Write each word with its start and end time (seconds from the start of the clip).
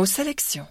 nos 0.00 0.06
sélections. 0.06 0.66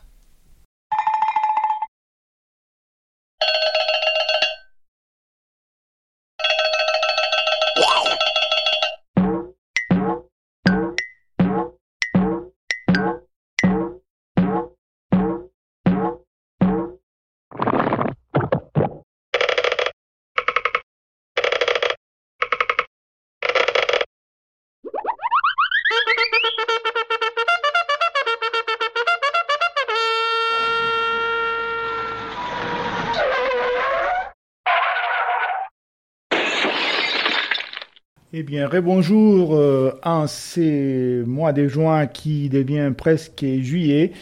Eh 38.41 38.43
bien, 38.43 38.69
rebonjour 38.69 39.53
euh, 39.53 39.91
en 40.01 40.25
ces 40.25 41.23
mois 41.27 41.51
de 41.51 41.67
juin 41.67 42.07
qui 42.07 42.47
devient 42.47 42.93
presque 42.97 43.43
juillet. 43.43 44.13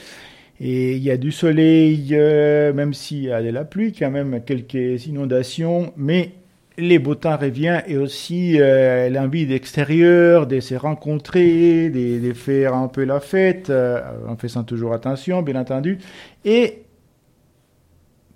Et 0.59 0.95
il 0.95 1.03
y 1.03 1.11
a 1.11 1.17
du 1.17 1.31
soleil, 1.31 2.09
euh, 2.13 2.73
même 2.73 2.95
s'il 2.95 3.25
y 3.25 3.31
a 3.31 3.43
de 3.43 3.49
la 3.49 3.63
pluie, 3.63 3.93
quand 3.93 4.09
même 4.09 4.41
quelques 4.43 5.05
inondations, 5.05 5.93
mais 5.97 6.31
les 6.79 6.97
beaux 6.97 7.13
temps 7.13 7.37
revient 7.37 7.81
et 7.85 7.97
aussi 7.97 8.59
euh, 8.59 9.07
l'envie 9.11 9.45
d'extérieur, 9.45 10.47
de 10.47 10.61
se 10.61 10.73
rencontrer, 10.73 11.91
de, 11.91 12.33
faire 12.33 12.73
un 12.73 12.87
peu 12.87 13.03
la 13.03 13.19
fête, 13.19 13.69
en 13.69 14.35
faisant 14.35 14.63
toujours 14.63 14.93
attention, 14.93 15.43
bien 15.43 15.61
entendu. 15.61 15.99
Et 16.43 16.86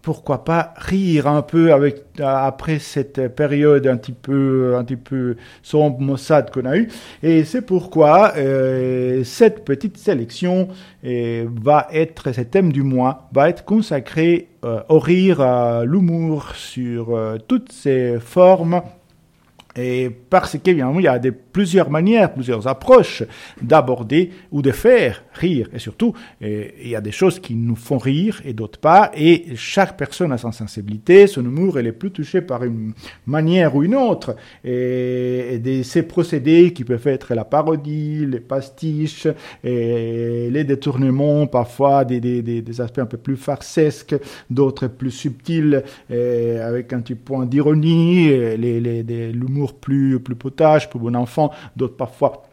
pourquoi 0.02 0.44
pas 0.44 0.74
rire 0.78 1.28
un 1.28 1.42
peu 1.42 1.74
avec 1.74 2.04
après 2.20 2.80
cette 2.80 3.36
période 3.36 3.88
un 3.88 3.98
petit 3.98 4.12
peu 4.12 4.76
un 4.78 4.84
petit 4.84 4.96
peu 4.96 5.36
sombre 5.64 6.00
maussade 6.00 6.52
qu'on 6.52 6.66
a 6.66 6.78
eu 6.78 6.90
et 7.24 7.44
c'est 7.44 7.62
pourquoi 7.62 8.34
euh, 8.38 9.24
cette 9.24 9.64
petite 9.66 9.98
sélection 9.98 10.68
euh, 11.06 11.48
va 11.62 11.88
être 11.92 12.32
ce 12.32 12.42
thème 12.42 12.72
du 12.72 12.84
mois 12.84 13.30
va 13.34 13.50
être 13.50 13.66
consacré 13.66 14.50
euh, 14.64 14.82
au 14.90 15.00
rire 15.00 15.42
à 15.42 15.86
l'humour 15.86 16.54
sur 16.56 17.16
euh, 17.16 17.38
toutes 17.48 17.72
ses 17.72 18.20
formes 18.20 18.84
et 19.76 20.10
parce 20.30 20.58
qu'évidemment, 20.58 21.00
il 21.00 21.04
y 21.04 21.08
a 21.08 21.20
des, 21.20 21.32
plusieurs 21.32 21.90
manières, 21.90 22.34
plusieurs 22.34 22.68
approches 22.68 23.24
d'aborder 23.62 24.32
ou 24.52 24.62
de 24.62 24.72
faire 24.72 25.24
rire. 25.34 25.70
Et 25.74 25.80
surtout, 25.80 26.14
et, 26.42 26.74
il 26.84 26.90
y 26.90 26.96
a 26.96 27.02
des 27.02 27.12
choses 27.12 27.40
qui 27.40 27.56
nous 27.56 27.76
font 27.76 27.98
rire 27.98 28.42
et 28.44 28.54
d'autres 28.54 28.80
pas. 28.80 29.12
Et 29.16 29.56
chaque 29.56 29.98
personne 29.98 30.32
a 30.32 30.38
sa 30.38 30.52
sensibilité, 30.52 31.28
son 31.28 31.44
humour, 31.44 31.80
elle 31.80 31.88
est 31.88 31.94
plus 31.94 32.12
touchée 32.12 32.42
par 32.42 32.64
une 32.64 32.94
manière 33.26 33.76
ou 33.76 33.84
une 33.84 33.96
autre. 33.96 34.36
Et, 34.64 35.56
et 35.56 35.60
de 35.60 35.84
ces 35.84 36.04
procédés 36.04 36.74
qui 36.74 36.84
peuvent 36.84 37.08
être 37.08 37.34
la 37.34 37.46
parodie, 37.46 38.26
les 38.26 38.40
pastiches, 38.40 39.28
les 39.64 40.64
détournements, 40.64 41.48
parfois 41.48 42.04
des, 42.04 42.20
des, 42.20 42.42
des, 42.42 42.82
aspects 42.82 43.00
un 43.00 43.06
peu 43.06 43.18
plus 43.18 43.38
farcesques, 43.38 44.16
d'autres 44.50 44.88
plus 44.88 45.12
subtils, 45.12 45.84
avec 46.10 46.94
un 46.94 47.00
petit 47.00 47.16
point 47.16 47.46
d'ironie, 47.46 48.30
les, 48.30 48.80
les, 48.80 49.32
plus, 49.68 50.20
plus 50.20 50.36
potage, 50.36 50.90
plus 50.90 51.00
bon 51.00 51.16
enfant, 51.16 51.52
d'autres 51.76 51.98
parfois 51.98 52.44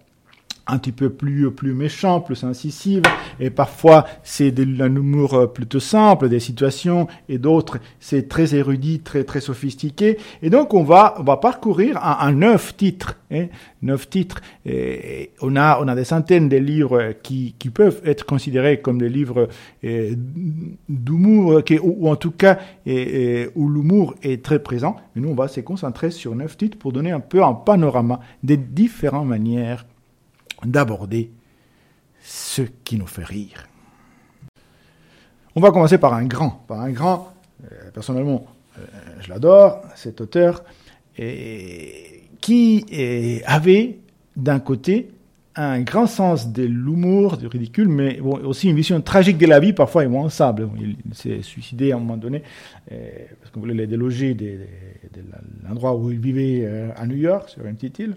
un 0.69 0.79
petit 0.79 0.93
peu 0.93 1.11
plus 1.11 1.51
plus 1.51 1.73
méchant, 1.73 2.21
plus 2.21 2.45
incisive, 2.45 3.03
et 3.41 3.51
parfois 3.51 4.07
c'est 4.23 4.55
un 4.59 4.95
humour 4.95 5.53
plutôt 5.53 5.81
simple, 5.81 6.29
des 6.29 6.41
situations, 6.41 7.09
et 7.29 7.39
d'autres 7.39 7.79
c'est 8.01 8.29
très 8.29 8.55
érudit, 8.55 9.01
très 9.01 9.25
très 9.25 9.41
sophistiqué. 9.41 10.19
Et 10.43 10.51
donc 10.51 10.75
on 10.75 10.85
va 10.85 11.15
on 11.19 11.23
va 11.23 11.39
parcourir 11.39 11.99
un, 12.03 12.33
neuf 12.33 12.77
titres, 12.77 13.19
hein, 13.31 13.47
neuf 13.83 14.09
titres. 14.11 14.41
Et 14.67 15.31
on 15.41 15.57
a 15.57 15.81
on 15.83 15.89
a 15.89 15.95
des 15.95 16.05
centaines 16.05 16.49
de 16.49 16.57
livres 16.59 17.13
qui 17.23 17.55
qui 17.59 17.71
peuvent 17.71 18.01
être 18.05 18.27
considérés 18.27 18.81
comme 18.81 18.99
des 18.99 19.09
livres 19.09 19.49
eh, 19.83 20.15
d'humour, 20.89 21.63
ou, 21.83 21.97
ou, 21.99 22.11
en 22.11 22.17
tout 22.17 22.33
cas 22.33 22.59
où 22.87 23.69
l'humour 23.69 24.15
est 24.23 24.45
très 24.45 24.63
présent. 24.63 24.97
Mais 25.15 25.23
nous 25.23 25.31
on 25.31 25.35
va 25.35 25.49
se 25.49 25.61
concentrer 25.61 26.11
sur 26.11 26.35
neuf 26.35 26.57
titres 26.57 26.79
pour 26.79 26.93
donner 26.93 27.11
un 27.11 27.21
peu 27.21 27.43
un 27.43 27.55
panorama 27.55 28.21
des 28.43 28.57
différentes 28.57 29.27
manières 29.27 29.87
d'aborder 30.65 31.31
ce 32.23 32.63
qui 32.85 32.97
nous 32.97 33.07
fait 33.07 33.25
rire. 33.25 33.69
On 35.57 35.61
va 35.61 35.71
commencer 35.71 35.99
par 35.99 36.15
un 36.15 36.27
grand, 36.27 36.65
par 36.69 36.81
un 36.81 36.91
grand, 36.91 37.33
euh, 37.65 37.91
personnellement, 37.93 38.47
euh, 38.79 38.83
je 39.21 39.29
l'adore, 39.29 39.83
cet 39.97 40.21
auteur, 40.21 40.63
qui 42.41 43.43
avait 43.45 43.99
d'un 44.37 44.61
côté 44.61 45.11
un 45.57 45.81
grand 45.81 46.07
sens 46.07 46.53
de 46.53 46.63
l'humour, 46.63 47.37
du 47.37 47.49
ridicule, 47.49 47.89
mais 47.89 48.21
aussi 48.21 48.71
une 48.71 48.77
vision 48.77 49.01
tragique 49.01 49.37
de 49.37 49.47
la 49.47 49.59
vie, 49.59 49.73
parfois. 49.73 50.05
Il, 50.05 50.97
il 51.05 51.15
s'est 51.15 51.43
suicidé 51.43 51.91
à 51.91 51.97
un 51.97 51.99
moment 51.99 52.17
donné, 52.17 52.45
euh, 52.93 53.09
parce 53.41 53.51
qu'on 53.51 53.59
voulait 53.59 53.75
le 53.75 53.89
déloger 53.89 54.35
de, 54.35 54.61
l'endroit 55.67 55.97
où 55.97 56.13
il 56.13 56.21
vivait 56.21 56.65
à 56.97 57.05
New 57.07 57.17
York, 57.17 57.49
sur 57.49 57.67
une 57.67 57.75
petite 57.75 57.99
île. 57.99 58.17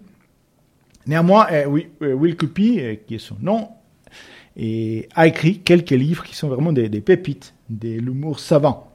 Néanmoins, 1.08 1.48
euh, 1.52 1.66
Will 2.02 2.36
Cuppy, 2.36 2.80
euh, 2.80 2.96
qui 3.08 3.16
est 3.16 3.20
son 3.20 3.38
nom, 3.42 3.70
a 5.16 5.28
écrit 5.28 5.60
quelques 5.60 5.92
livres 5.92 6.24
qui 6.24 6.36
sont 6.36 6.50
vraiment 6.50 6.74
des, 6.74 6.90
des 6.90 7.02
pépites, 7.02 7.54
de 7.70 8.00
l'humour 8.00 8.40
savant. 8.40 8.92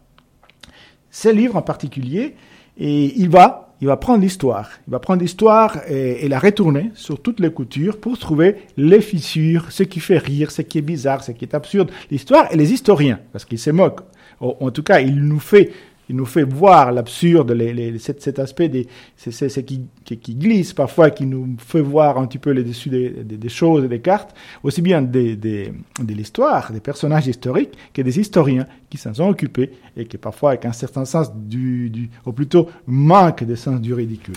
Ces 1.11 1.33
livres 1.33 1.57
en 1.57 1.63
particulier, 1.63 2.35
et 2.79 3.19
il 3.19 3.31
va, 3.31 3.75
il 3.81 3.87
va 3.87 3.97
prendre 3.97 4.21
l'histoire, 4.21 4.71
il 4.87 4.91
va 4.91 4.99
prendre 4.99 5.23
l'histoire 5.23 5.81
et, 5.89 6.25
et, 6.25 6.29
la 6.29 6.39
retourner 6.39 6.91
sur 6.95 7.21
toutes 7.23 7.41
les 7.41 7.51
coutures 7.51 7.99
pour 7.99 8.19
trouver 8.19 8.57
les 8.77 9.01
fissures, 9.01 9.73
ce 9.73 9.83
qui 9.83 9.99
fait 9.99 10.19
rire, 10.19 10.51
ce 10.51 10.61
qui 10.61 10.77
est 10.79 10.83
bizarre, 10.83 11.25
ce 11.25 11.33
qui 11.33 11.47
est 11.47 11.55
absurde, 11.55 11.91
l'histoire 12.11 12.53
et 12.53 12.57
les 12.57 12.73
historiens, 12.73 13.19
parce 13.33 13.47
qu'il 13.47 13.59
se 13.59 13.71
moque. 13.71 14.01
En 14.41 14.71
tout 14.71 14.83
cas, 14.83 15.01
il 15.01 15.23
nous 15.25 15.41
fait 15.41 15.73
il 16.09 16.17
nous 16.17 16.27
fait 16.27 16.45
voir 16.45 16.93
l'absurde, 16.93 17.51
les, 17.53 17.99
cet, 17.99 18.39
aspect 18.39 18.69
des, 18.69 18.87
c'est, 19.17 19.65
qui, 19.65 19.83
qui, 20.05 20.35
glisse 20.35 20.73
parfois, 20.73 21.11
qui 21.11 21.27
nous 21.27 21.57
fait 21.59 21.81
voir 21.81 22.19
un 22.19 22.27
petit 22.27 22.39
peu 22.39 22.51
les 22.51 22.63
dessus 22.63 22.89
des, 22.89 23.11
des, 23.11 23.37
des 23.37 23.49
choses 23.49 23.85
et 23.85 23.89
des 23.89 24.01
cartes, 24.01 24.35
aussi 24.63 24.83
bien 24.83 25.03
des, 25.03 25.37
des, 25.37 25.73
de 26.01 26.15
l'histoire, 26.15 26.73
des 26.73 26.81
personnages 26.81 27.27
historiques, 27.27 27.77
que 27.93 28.03
des 28.03 28.21
historiens 28.21 28.67
qui 28.89 28.99
s'en 28.99 29.15
sont 29.15 29.29
occupés 29.29 29.73
et 29.97 30.07
qui 30.07 30.17
parfois 30.17 30.51
avec 30.51 30.65
un 30.65 30.73
certain 30.73 31.05
sens 31.05 31.33
du, 31.35 31.91
du 31.91 32.11
ou 32.25 32.33
plutôt 32.33 32.69
manque 32.87 33.45
de 33.45 33.55
sens 33.55 33.81
du 33.81 33.93
ridicule. 33.93 34.37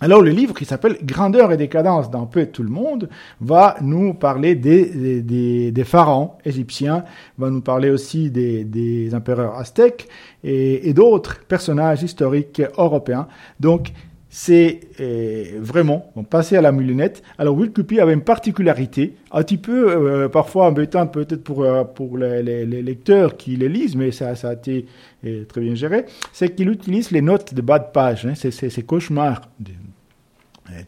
Alors 0.00 0.22
le 0.22 0.30
livre 0.30 0.54
qui 0.54 0.64
s'appelle 0.64 0.98
Grandeur 1.04 1.52
et 1.52 1.56
décadence 1.56 2.10
d'un 2.10 2.26
peu 2.26 2.46
tout 2.46 2.64
le 2.64 2.68
monde 2.68 3.08
va 3.40 3.76
nous 3.80 4.12
parler 4.12 4.56
des, 4.56 5.22
des, 5.22 5.84
pharaons 5.84 6.32
égyptiens, 6.44 7.04
va 7.38 7.48
nous 7.48 7.60
parler 7.60 7.90
aussi 7.90 8.30
des, 8.30 8.64
des 8.64 9.14
empereurs 9.14 9.56
aztèques 9.56 10.08
et, 10.42 10.88
et 10.88 10.94
d'autres 10.94 11.40
personnages 11.46 12.02
historiques 12.02 12.60
européens. 12.76 13.28
Donc 13.60 13.92
c'est 14.36 14.80
euh, 14.98 15.60
vraiment 15.60 16.10
bon, 16.16 16.24
passer 16.24 16.56
à 16.56 16.60
la 16.60 16.72
moulinette. 16.72 17.22
Alors 17.38 17.56
Will 17.56 17.70
Cuppy 17.70 18.00
avait 18.00 18.14
une 18.14 18.24
particularité, 18.24 19.14
un 19.30 19.44
petit 19.44 19.58
peu 19.58 19.88
euh, 19.88 20.28
parfois 20.28 20.66
embêtante 20.66 21.12
peut-être 21.12 21.44
pour, 21.44 21.62
euh, 21.62 21.84
pour 21.84 22.18
les, 22.18 22.42
les, 22.42 22.66
les, 22.66 22.82
lecteurs 22.82 23.36
qui 23.36 23.54
les 23.54 23.68
lisent, 23.68 23.94
mais 23.94 24.10
ça, 24.10 24.34
ça 24.34 24.48
a 24.48 24.52
été 24.54 24.86
euh, 25.24 25.44
très 25.44 25.60
bien 25.60 25.76
géré, 25.76 26.06
c'est 26.32 26.52
qu'il 26.52 26.68
utilise 26.68 27.12
les 27.12 27.22
notes 27.22 27.54
de 27.54 27.62
bas 27.62 27.78
de 27.78 27.92
page, 27.92 28.26
hein, 28.26 28.32
c'est 28.34 28.50
ces 28.50 28.82
cauchemars 28.82 29.42
de, 29.60 29.70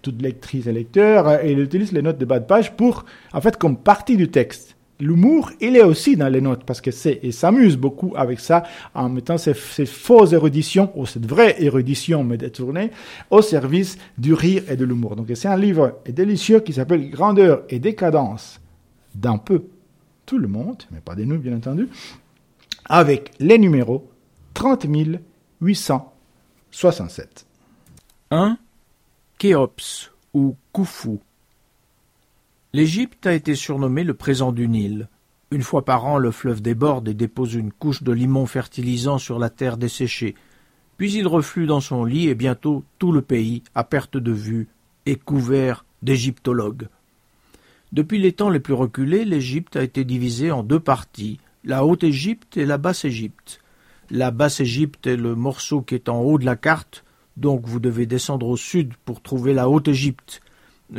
toute 0.03 0.21
lectrice 0.21 0.67
et 0.67 0.73
lecteur, 0.73 1.45
et 1.45 1.53
il 1.53 1.61
utilise 1.61 1.93
les 1.93 2.03
notes 2.03 2.19
de 2.19 2.25
bas 2.25 2.41
de 2.41 2.47
page 2.47 2.73
pour, 2.73 3.05
en 3.33 3.41
fait, 3.41 3.57
comme 3.57 3.77
partie 3.77 4.17
du 4.17 4.29
texte. 4.29 4.76
L'humour, 4.99 5.51
il 5.61 5.77
est 5.77 5.83
aussi 5.83 6.17
dans 6.17 6.29
les 6.29 6.41
notes 6.41 6.65
parce 6.65 6.81
que 6.81 6.91
c'est, 6.91 7.21
il 7.23 7.35
s'amuse 7.35 7.77
beaucoup 7.77 8.15
avec 8.17 8.41
ça 8.41 8.63
en 8.95 9.11
mettant 9.11 9.37
ces, 9.37 9.53
fausses 9.53 10.33
éruditions 10.33 10.91
ou 10.95 11.05
cette 11.05 11.27
vraie 11.27 11.63
érudition 11.63 12.25
mais 12.25 12.39
détournée 12.39 12.91
au 13.31 13.43
service 13.43 13.99
du 14.17 14.33
rire 14.33 14.63
et 14.71 14.77
de 14.77 14.87
l'humour. 14.87 15.15
Donc 15.15 15.31
c'est 15.35 15.49
un 15.49 15.57
livre 15.59 16.01
délicieux 16.09 16.61
qui 16.61 16.73
s'appelle 16.73 17.11
Grandeur 17.11 17.65
et 17.69 17.79
décadence 17.79 18.59
d'un 19.15 19.37
peu 19.37 19.65
tout 20.25 20.39
le 20.39 20.49
monde, 20.49 20.83
mais 20.91 21.01
pas 21.01 21.15
de 21.15 21.25
nous 21.25 21.39
bien 21.39 21.55
entendu, 21.57 21.89
avec 22.87 23.33
les 23.39 23.59
numéros 23.59 24.09
30 24.55 24.87
867. 25.61 27.47
1. 28.31 28.57
Khéops 29.39 30.11
ou 30.33 30.57
Khufu. 30.73 31.19
L'Égypte 32.77 33.27
a 33.27 33.33
été 33.33 33.55
surnommée 33.55 34.05
le 34.05 34.13
présent 34.13 34.53
du 34.53 34.69
Nil. 34.69 35.09
Une 35.51 35.63
fois 35.63 35.87
par 35.87 36.05
an, 36.05 36.19
le 36.19 36.31
fleuve 36.31 36.61
déborde 36.61 37.09
et 37.09 37.15
dépose 37.15 37.55
une 37.55 37.73
couche 37.73 38.03
de 38.03 38.13
limon 38.13 38.45
fertilisant 38.45 39.17
sur 39.17 39.39
la 39.39 39.49
terre 39.49 39.79
desséchée. 39.79 40.35
Puis 40.99 41.11
il 41.15 41.27
reflue 41.27 41.65
dans 41.65 41.81
son 41.81 42.05
lit 42.05 42.29
et 42.29 42.35
bientôt 42.35 42.85
tout 42.99 43.13
le 43.13 43.23
pays, 43.23 43.63
à 43.75 43.83
perte 43.83 44.19
de 44.19 44.31
vue, 44.31 44.69
est 45.07 45.17
couvert 45.17 45.87
d'égyptologues. 46.03 46.89
Depuis 47.93 48.19
les 48.19 48.33
temps 48.33 48.51
les 48.51 48.61
plus 48.61 48.75
reculés, 48.75 49.25
l'Égypte 49.25 49.77
a 49.77 49.83
été 49.83 50.05
divisée 50.05 50.51
en 50.51 50.63
deux 50.63 50.79
parties, 50.79 51.41
la 51.65 51.87
Haute-Égypte 51.87 52.59
et 52.59 52.67
la 52.67 52.77
Basse-Égypte. 52.77 53.63
La 54.11 54.31
Basse-Égypte 54.31 55.07
est 55.07 55.17
le 55.17 55.35
morceau 55.35 55.81
qui 55.81 55.95
est 55.95 56.11
en 56.11 56.21
haut 56.21 56.37
de 56.37 56.45
la 56.45 56.57
carte, 56.57 57.07
donc 57.39 57.65
vous 57.65 57.81
devez 57.81 58.05
descendre 58.05 58.47
au 58.47 58.59
sud 58.59 58.93
pour 59.07 59.23
trouver 59.23 59.55
la 59.55 59.71
Haute-Égypte. 59.71 60.43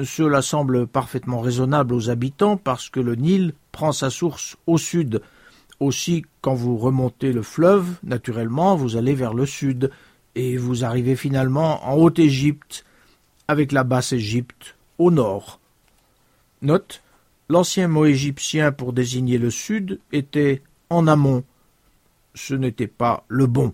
Cela 0.03 0.41
semble 0.41 0.85
parfaitement 0.85 1.39
raisonnable 1.39 1.93
aux 1.93 2.09
habitants 2.09 2.57
parce 2.57 2.89
que 2.89 2.99
le 2.99 3.15
Nil 3.15 3.53
prend 3.71 3.91
sa 3.91 4.09
source 4.09 4.57
au 4.67 4.77
sud. 4.77 5.21
Aussi, 5.79 6.25
quand 6.41 6.55
vous 6.55 6.77
remontez 6.77 7.31
le 7.31 7.41
fleuve, 7.41 7.95
naturellement, 8.03 8.75
vous 8.75 8.97
allez 8.97 9.15
vers 9.15 9.33
le 9.33 9.45
sud 9.45 9.91
et 10.35 10.57
vous 10.57 10.83
arrivez 10.83 11.15
finalement 11.15 11.87
en 11.87 11.95
Haute-Égypte 11.95 12.83
avec 13.47 13.71
la 13.71 13.83
Basse-Égypte 13.83 14.75
au 14.97 15.11
nord. 15.11 15.59
Note 16.61 17.01
L'ancien 17.49 17.87
mot 17.87 18.05
égyptien 18.05 18.73
pour 18.73 18.91
désigner 18.91 19.37
le 19.37 19.49
sud 19.49 20.01
était 20.11 20.61
en 20.89 21.07
amont. 21.07 21.45
Ce 22.35 22.53
n'était 22.53 22.87
pas 22.87 23.23
le 23.29 23.47
bon. 23.47 23.73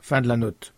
Fin 0.00 0.20
de 0.20 0.26
la 0.26 0.36
note. 0.36 0.74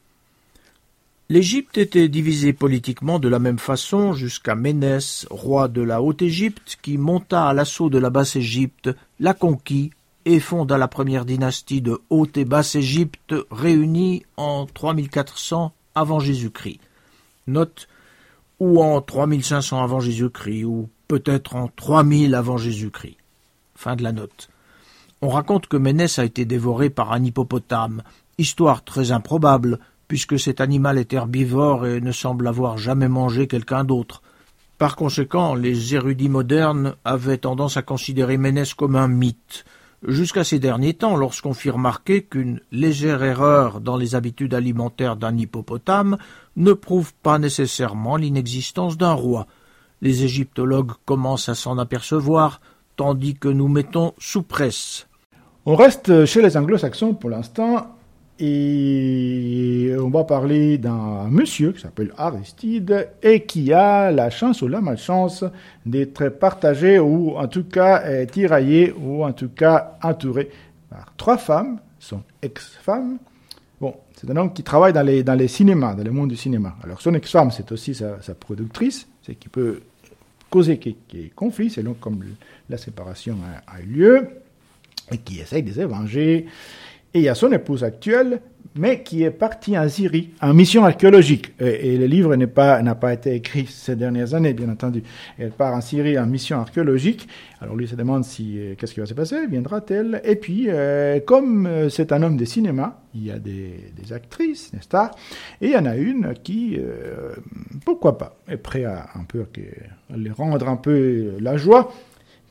L'Égypte 1.34 1.78
était 1.78 2.06
divisée 2.08 2.52
politiquement 2.52 3.18
de 3.18 3.26
la 3.26 3.40
même 3.40 3.58
façon 3.58 4.12
jusqu'à 4.12 4.54
Ménès, 4.54 5.26
roi 5.30 5.66
de 5.66 5.82
la 5.82 6.00
Haute-Égypte, 6.00 6.78
qui 6.80 6.96
monta 6.96 7.48
à 7.48 7.52
l'assaut 7.52 7.90
de 7.90 7.98
la 7.98 8.08
Basse-Égypte, 8.08 8.90
la 9.18 9.34
conquit 9.34 9.90
et 10.26 10.38
fonda 10.38 10.78
la 10.78 10.86
première 10.86 11.24
dynastie 11.24 11.80
de 11.80 12.00
Haute 12.08 12.36
et 12.36 12.44
Basse-Égypte 12.44 13.34
réunie 13.50 14.22
en 14.36 14.66
3400 14.66 15.72
avant 15.96 16.20
Jésus-Christ. 16.20 16.78
Note 17.48 17.88
ou 18.60 18.80
en 18.80 19.00
3500 19.00 19.82
avant 19.82 19.98
Jésus-Christ 19.98 20.62
ou 20.62 20.88
peut-être 21.08 21.56
en 21.56 21.66
3000 21.66 22.36
avant 22.36 22.58
Jésus-Christ. 22.58 23.16
Fin 23.74 23.96
de 23.96 24.04
la 24.04 24.12
note. 24.12 24.50
On 25.20 25.30
raconte 25.30 25.66
que 25.66 25.78
Ménès 25.78 26.16
a 26.20 26.24
été 26.24 26.44
dévoré 26.44 26.90
par 26.90 27.10
un 27.10 27.24
hippopotame, 27.24 28.04
histoire 28.38 28.84
très 28.84 29.10
improbable, 29.10 29.80
puisque 30.14 30.38
cet 30.38 30.60
animal 30.60 30.96
est 30.98 31.12
herbivore 31.12 31.88
et 31.88 32.00
ne 32.00 32.12
semble 32.12 32.46
avoir 32.46 32.78
jamais 32.78 33.08
mangé 33.08 33.48
quelqu'un 33.48 33.82
d'autre. 33.82 34.22
Par 34.78 34.94
conséquent, 34.94 35.56
les 35.56 35.96
érudits 35.96 36.28
modernes 36.28 36.94
avaient 37.04 37.38
tendance 37.38 37.76
à 37.76 37.82
considérer 37.82 38.36
Ménès 38.36 38.74
comme 38.74 38.94
un 38.94 39.08
mythe, 39.08 39.64
jusqu'à 40.06 40.44
ces 40.44 40.60
derniers 40.60 40.94
temps, 40.94 41.16
lorsqu'on 41.16 41.52
fit 41.52 41.70
remarquer 41.70 42.22
qu'une 42.22 42.60
légère 42.70 43.24
erreur 43.24 43.80
dans 43.80 43.96
les 43.96 44.14
habitudes 44.14 44.54
alimentaires 44.54 45.16
d'un 45.16 45.36
hippopotame 45.36 46.16
ne 46.54 46.74
prouve 46.74 47.12
pas 47.14 47.40
nécessairement 47.40 48.14
l'inexistence 48.14 48.96
d'un 48.96 49.14
roi. 49.14 49.48
Les 50.00 50.22
égyptologues 50.22 50.92
commencent 51.06 51.48
à 51.48 51.56
s'en 51.56 51.76
apercevoir, 51.76 52.60
tandis 52.94 53.34
que 53.34 53.48
nous 53.48 53.66
mettons 53.66 54.14
sous 54.18 54.44
presse. 54.44 55.08
On 55.66 55.74
reste 55.74 56.24
chez 56.24 56.40
les 56.40 56.56
anglo-saxons 56.56 57.14
pour 57.14 57.30
l'instant 57.30 57.96
et 58.38 59.94
on 59.98 60.10
va 60.10 60.24
parler 60.24 60.78
d'un 60.78 61.28
monsieur 61.28 61.72
qui 61.72 61.80
s'appelle 61.80 62.12
Aristide 62.16 63.08
et 63.22 63.44
qui 63.44 63.72
a 63.72 64.10
la 64.10 64.30
chance 64.30 64.62
ou 64.62 64.68
la 64.68 64.80
malchance 64.80 65.44
d'être 65.86 66.28
partagé 66.30 66.98
ou 66.98 67.36
en 67.36 67.46
tout 67.46 67.64
cas 67.64 68.26
tiraillé 68.26 68.92
ou 68.92 69.24
en 69.24 69.32
tout 69.32 69.50
cas 69.50 69.98
entouré 70.02 70.50
par 70.90 71.12
trois 71.16 71.38
femmes, 71.38 71.78
son 71.98 72.22
ex-femme. 72.42 73.18
Bon, 73.80 73.94
c'est 74.16 74.30
un 74.30 74.36
homme 74.36 74.52
qui 74.52 74.62
travaille 74.62 74.92
dans 74.92 75.02
les, 75.02 75.22
dans 75.22 75.34
les 75.34 75.48
cinémas, 75.48 75.94
dans 75.94 76.04
le 76.04 76.10
monde 76.10 76.30
du 76.30 76.36
cinéma. 76.36 76.76
Alors 76.82 77.00
son 77.00 77.14
ex-femme, 77.14 77.50
c'est 77.50 77.70
aussi 77.72 77.94
sa, 77.94 78.16
productrice, 78.34 79.08
c'est 79.22 79.34
qui 79.34 79.48
peut 79.48 79.82
causer 80.50 80.80
des 81.12 81.32
conflits, 81.34 81.70
c'est 81.70 81.82
donc 81.82 81.98
comme 82.00 82.24
la 82.70 82.78
séparation 82.78 83.36
a, 83.66 83.80
eu 83.80 83.86
lieu, 83.86 84.28
et 85.10 85.18
qui 85.18 85.40
essaye 85.40 85.62
de 85.62 85.72
se 85.72 85.80
venger. 85.80 86.46
Et 87.14 87.20
il 87.20 87.22
y 87.22 87.28
a 87.28 87.36
son 87.36 87.52
épouse 87.52 87.84
actuelle, 87.84 88.40
mais 88.76 89.02
qui 89.04 89.22
est 89.22 89.30
partie 89.30 89.78
en 89.78 89.88
Syrie 89.88 90.30
en 90.42 90.52
mission 90.52 90.84
archéologique. 90.84 91.52
Et, 91.60 91.96
le 91.96 92.06
livre 92.06 92.34
n'a 92.34 92.94
pas, 92.94 93.12
été 93.12 93.34
écrit 93.34 93.66
ces 93.66 93.94
dernières 93.94 94.34
années, 94.34 94.52
bien 94.52 94.68
entendu. 94.68 95.04
Elle 95.38 95.52
part 95.52 95.74
en 95.74 95.80
Syrie 95.80 96.18
en 96.18 96.26
mission 96.26 96.58
archéologique. 96.58 97.28
Alors 97.60 97.76
lui 97.76 97.86
se 97.86 97.94
demande 97.94 98.24
si 98.24 98.58
euh, 98.58 98.74
qu'est-ce 98.76 98.92
qui 98.92 99.00
va 99.00 99.06
se 99.06 99.14
passer, 99.14 99.46
viendra-t-elle? 99.46 100.20
Et 100.24 100.34
puis, 100.34 100.66
euh, 100.68 101.20
comme 101.20 101.66
euh, 101.66 101.88
c'est 101.88 102.10
un 102.10 102.20
homme 102.22 102.36
de 102.36 102.44
cinéma, 102.44 103.00
il 103.14 103.24
y 103.24 103.30
a 103.30 103.38
des, 103.38 103.92
des 103.96 104.12
actrices, 104.12 104.72
des 104.72 104.82
stars, 104.82 105.12
et 105.60 105.68
il 105.68 105.72
y 105.72 105.76
en 105.76 105.86
a 105.86 105.96
une 105.96 106.34
qui, 106.42 106.76
pourquoi 107.84 108.18
pas, 108.18 108.36
est 108.48 108.56
prêt 108.56 108.84
à 108.84 109.06
un 109.14 109.22
peu 109.22 109.46
les 110.16 110.30
rendre 110.32 110.68
un 110.68 110.76
peu 110.76 111.34
la 111.38 111.56
joie 111.56 111.94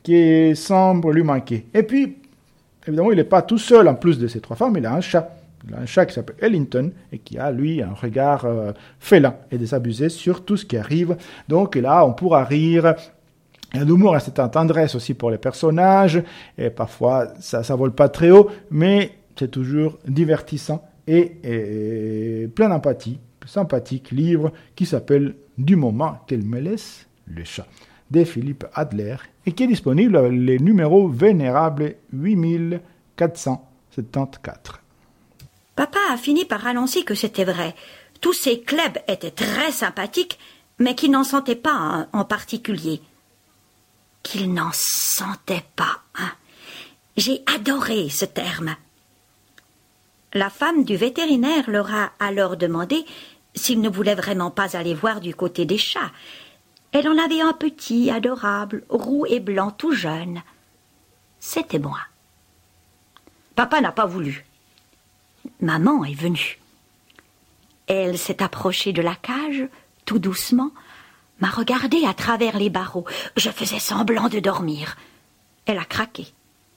qui 0.02 0.56
semble 0.56 1.12
lui 1.12 1.22
manquer. 1.22 1.66
Et 1.74 1.82
puis, 1.82 2.16
évidemment, 2.86 3.10
il 3.10 3.16
n'est 3.16 3.24
pas 3.24 3.42
tout 3.42 3.58
seul 3.58 3.88
en 3.88 3.94
plus 3.94 4.18
de 4.18 4.26
ces 4.26 4.40
trois 4.40 4.56
femmes, 4.56 4.76
il 4.76 4.86
a 4.86 4.94
un 4.94 5.00
chat. 5.00 5.36
Il 5.66 5.74
a 5.74 5.78
un 5.78 5.86
chat 5.86 6.04
qui 6.04 6.14
s'appelle 6.14 6.36
Ellington 6.40 6.92
et 7.10 7.18
qui 7.18 7.38
a, 7.38 7.50
lui, 7.50 7.80
un 7.80 7.94
regard 7.94 8.46
félin 8.98 9.34
et 9.50 9.56
désabusé 9.56 10.10
sur 10.10 10.44
tout 10.44 10.58
ce 10.58 10.66
qui 10.66 10.76
arrive. 10.76 11.16
Donc 11.48 11.76
là, 11.76 12.04
on 12.04 12.12
pourra 12.12 12.44
rire, 12.44 12.94
il 13.74 13.78
y 13.78 13.82
a 13.82 13.84
l'humour, 13.84 14.16
cette 14.20 14.40
tendresse 14.52 14.94
aussi 14.94 15.14
pour 15.14 15.30
les 15.30 15.38
personnages, 15.38 16.22
et 16.56 16.70
parfois 16.70 17.28
ça 17.40 17.60
ne 17.60 17.78
vole 17.78 17.92
pas 17.92 18.08
très 18.08 18.30
haut, 18.30 18.48
mais 18.70 19.12
c'est 19.36 19.50
toujours 19.50 19.98
divertissant 20.06 20.84
et, 21.08 22.48
plein 22.54 22.68
d'empathie, 22.68 23.18
sympathique 23.46 24.12
livre 24.12 24.52
qui 24.76 24.86
s'appelle 24.86 25.34
Du 25.58 25.76
moment 25.76 26.20
qu'elle 26.26 26.44
me 26.44 26.60
laisse 26.60 27.06
le 27.26 27.42
chat 27.44 27.66
de 28.10 28.24
Philippe 28.24 28.66
Adler 28.74 29.16
et 29.46 29.52
qui 29.52 29.62
est 29.64 29.68
disponible 29.68 30.28
les 30.28 30.58
numéros 30.58 31.08
vénérables 31.08 31.94
8474. 32.12 34.80
Papa 35.76 35.98
a 36.10 36.16
fini 36.16 36.44
par 36.44 36.66
annoncer 36.66 37.04
que 37.04 37.14
c'était 37.14 37.44
vrai. 37.44 37.76
Tous 38.20 38.32
ces 38.32 38.60
clubs 38.60 38.98
étaient 39.08 39.30
très 39.30 39.72
sympathiques, 39.72 40.38
mais 40.78 40.94
qui 40.94 41.08
n'en 41.08 41.24
sentaient 41.24 41.56
pas 41.56 42.06
en 42.12 42.24
particulier 42.24 43.00
qu'il 44.24 44.52
n'en 44.52 44.70
sentait 44.72 45.64
pas. 45.76 46.00
J'ai 47.16 47.44
adoré 47.54 48.08
ce 48.08 48.24
terme. 48.24 48.74
La 50.32 50.50
femme 50.50 50.82
du 50.82 50.96
vétérinaire 50.96 51.70
leur 51.70 51.94
a 51.94 52.10
alors 52.18 52.56
demandé 52.56 53.04
s'ils 53.54 53.80
ne 53.80 53.88
voulaient 53.88 54.16
vraiment 54.16 54.50
pas 54.50 54.76
aller 54.76 54.94
voir 54.94 55.20
du 55.20 55.32
côté 55.32 55.64
des 55.64 55.78
chats. 55.78 56.10
Elle 56.94 57.08
en 57.08 57.18
avait 57.18 57.40
un 57.40 57.52
petit, 57.52 58.08
adorable, 58.08 58.84
roux 58.88 59.26
et 59.26 59.40
blanc, 59.40 59.72
tout 59.72 59.92
jeune. 59.92 60.42
C'était 61.40 61.80
moi. 61.80 61.98
Papa 63.56 63.80
n'a 63.80 63.90
pas 63.90 64.06
voulu. 64.06 64.46
Maman 65.60 66.04
est 66.04 66.14
venue. 66.14 66.60
Elle 67.88 68.16
s'est 68.16 68.44
approchée 68.44 68.92
de 68.92 69.02
la 69.02 69.16
cage, 69.16 69.64
tout 70.04 70.20
doucement, 70.20 70.70
m'a 71.40 71.50
regardé 71.50 72.04
à 72.06 72.14
travers 72.14 72.60
les 72.60 72.70
barreaux. 72.70 73.06
Je 73.36 73.50
faisais 73.50 73.80
semblant 73.80 74.28
de 74.28 74.38
dormir. 74.38 74.96
Elle 75.66 75.78
a 75.78 75.84
craqué, 75.84 76.28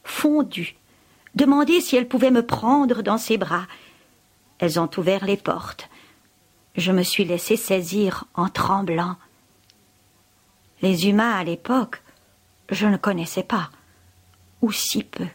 fondu, 0.03 0.75
demandé 1.35 1.79
si 1.79 1.95
elle 1.95 2.07
pouvait 2.07 2.31
me 2.31 2.43
prendre 2.43 3.03
dans 3.03 3.19
ses 3.19 3.37
bras. 3.37 3.67
Elles 4.57 4.79
ont 4.79 4.89
ouvert 4.97 5.25
les 5.25 5.37
portes. 5.37 5.89
Je 6.75 6.91
me 6.91 7.03
suis 7.03 7.23
laissé 7.23 7.55
saisir 7.55 8.25
en 8.33 8.49
tremblant. 8.49 9.15
Les 10.81 11.07
humains 11.07 11.31
à 11.31 11.43
l'époque, 11.43 12.01
je 12.69 12.85
ne 12.85 12.97
connaissais 12.97 13.43
pas, 13.43 13.69
ou 14.61 14.71
si 14.71 15.03
peu. 15.03 15.25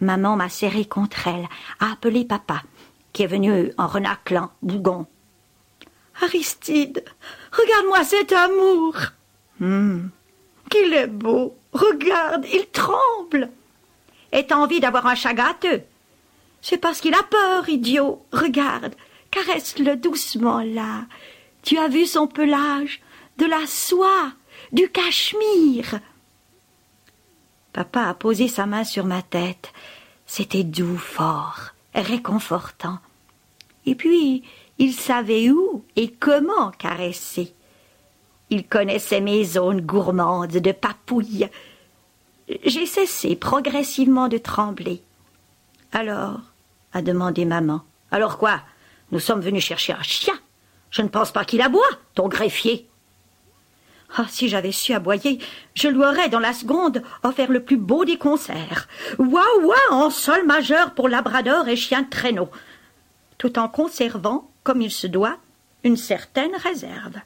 Maman 0.00 0.36
m'a 0.36 0.48
serré 0.48 0.84
contre 0.84 1.26
elle, 1.28 1.48
a 1.80 1.92
appelé 1.92 2.24
papa, 2.24 2.62
qui 3.12 3.22
est 3.22 3.26
venu 3.28 3.72
en 3.78 3.86
renaclant, 3.86 4.50
bougon. 4.62 5.06
Aristide, 6.22 7.04
regarde-moi 7.52 8.04
cet 8.04 8.32
amour. 8.32 8.96
Hum, 9.60 10.10
qu'il 10.70 10.92
est 10.92 11.06
beau. 11.06 11.56
Regarde, 11.72 12.46
il 12.52 12.66
tremble. 12.66 13.50
Et 14.32 14.46
t'as 14.46 14.56
envie 14.56 14.80
d'avoir 14.80 15.06
un 15.06 15.14
chat 15.14 15.34
gâteux. 15.34 15.82
C'est 16.62 16.78
parce 16.78 17.00
qu'il 17.00 17.14
a 17.14 17.22
peur, 17.22 17.68
idiot. 17.68 18.24
Regarde, 18.32 18.94
caresse-le 19.30 19.96
doucement 19.96 20.60
là. 20.60 21.04
Tu 21.62 21.78
as 21.78 21.88
vu 21.88 22.06
son 22.06 22.26
pelage, 22.26 23.00
de 23.38 23.46
la 23.46 23.66
soie, 23.66 24.32
du 24.72 24.88
cachemire. 24.90 26.00
Papa 27.72 28.02
a 28.04 28.14
posé 28.14 28.48
sa 28.48 28.66
main 28.66 28.84
sur 28.84 29.04
ma 29.04 29.22
tête. 29.22 29.72
C'était 30.26 30.64
doux, 30.64 30.96
fort, 30.96 31.72
réconfortant. 31.94 32.98
Et 33.84 33.94
puis, 33.94 34.42
il 34.78 34.92
savait 34.92 35.50
où 35.50 35.84
et 35.94 36.10
comment 36.10 36.70
caresser. 36.72 37.54
Il 38.50 38.66
connaissait 38.66 39.20
mes 39.20 39.44
zones 39.44 39.80
gourmandes 39.80 40.56
de 40.56 40.72
papouilles. 40.72 41.48
J'ai 42.64 42.86
cessé 42.86 43.36
progressivement 43.36 44.28
de 44.28 44.38
trembler. 44.38 45.02
Alors, 45.92 46.40
a 46.92 47.02
demandé 47.02 47.44
maman. 47.44 47.82
Alors 48.10 48.38
quoi? 48.38 48.60
Nous 49.12 49.20
sommes 49.20 49.40
venus 49.40 49.64
chercher 49.64 49.92
un 49.92 50.02
chien. 50.02 50.38
Je 50.90 51.02
ne 51.02 51.08
pense 51.08 51.32
pas 51.32 51.44
qu'il 51.44 51.60
aboie, 51.60 51.82
ton 52.14 52.28
greffier. 52.28 52.88
Ah, 54.16 54.26
si 54.28 54.48
j'avais 54.48 54.72
su 54.72 54.92
aboyer, 54.92 55.38
je 55.74 55.88
lui 55.88 55.98
aurais 55.98 56.28
dans 56.28 56.38
la 56.38 56.52
seconde 56.52 57.02
offert 57.22 57.50
le 57.50 57.62
plus 57.62 57.76
beau 57.76 58.04
des 58.04 58.16
concerts. 58.16 58.88
Ouah 59.18 59.44
ouah 59.62 59.92
en 59.92 60.10
sol 60.10 60.46
majeur 60.46 60.94
pour 60.94 61.08
labrador 61.08 61.68
et 61.68 61.76
chien 61.76 62.04
traîneau, 62.04 62.48
tout 63.38 63.58
en 63.58 63.68
conservant, 63.68 64.48
comme 64.62 64.82
il 64.82 64.90
se 64.90 65.06
doit, 65.06 65.36
une 65.84 65.96
certaine 65.96 66.54
réserve. 66.56 67.16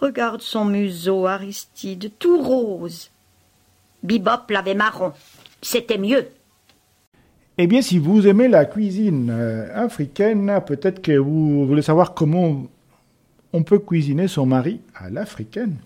Regarde 0.00 0.40
son 0.40 0.64
museau, 0.64 1.26
Aristide, 1.26 2.12
tout 2.18 2.42
rose. 2.42 3.10
Bibop 4.02 4.50
l'avait 4.50 4.74
marron. 4.74 5.12
C'était 5.60 5.98
mieux. 5.98 6.26
Eh 7.58 7.66
bien, 7.66 7.82
si 7.82 7.98
vous 7.98 8.26
aimez 8.26 8.48
la 8.48 8.64
cuisine 8.64 9.28
euh, 9.30 9.68
africaine, 9.74 10.62
peut-être 10.66 11.02
que 11.02 11.18
vous 11.18 11.66
voulez 11.66 11.82
savoir 11.82 12.14
comment 12.14 12.62
on 13.52 13.62
peut 13.62 13.78
cuisiner 13.78 14.28
son 14.28 14.46
mari 14.46 14.80
à 14.94 15.10
l'africaine. 15.10 15.76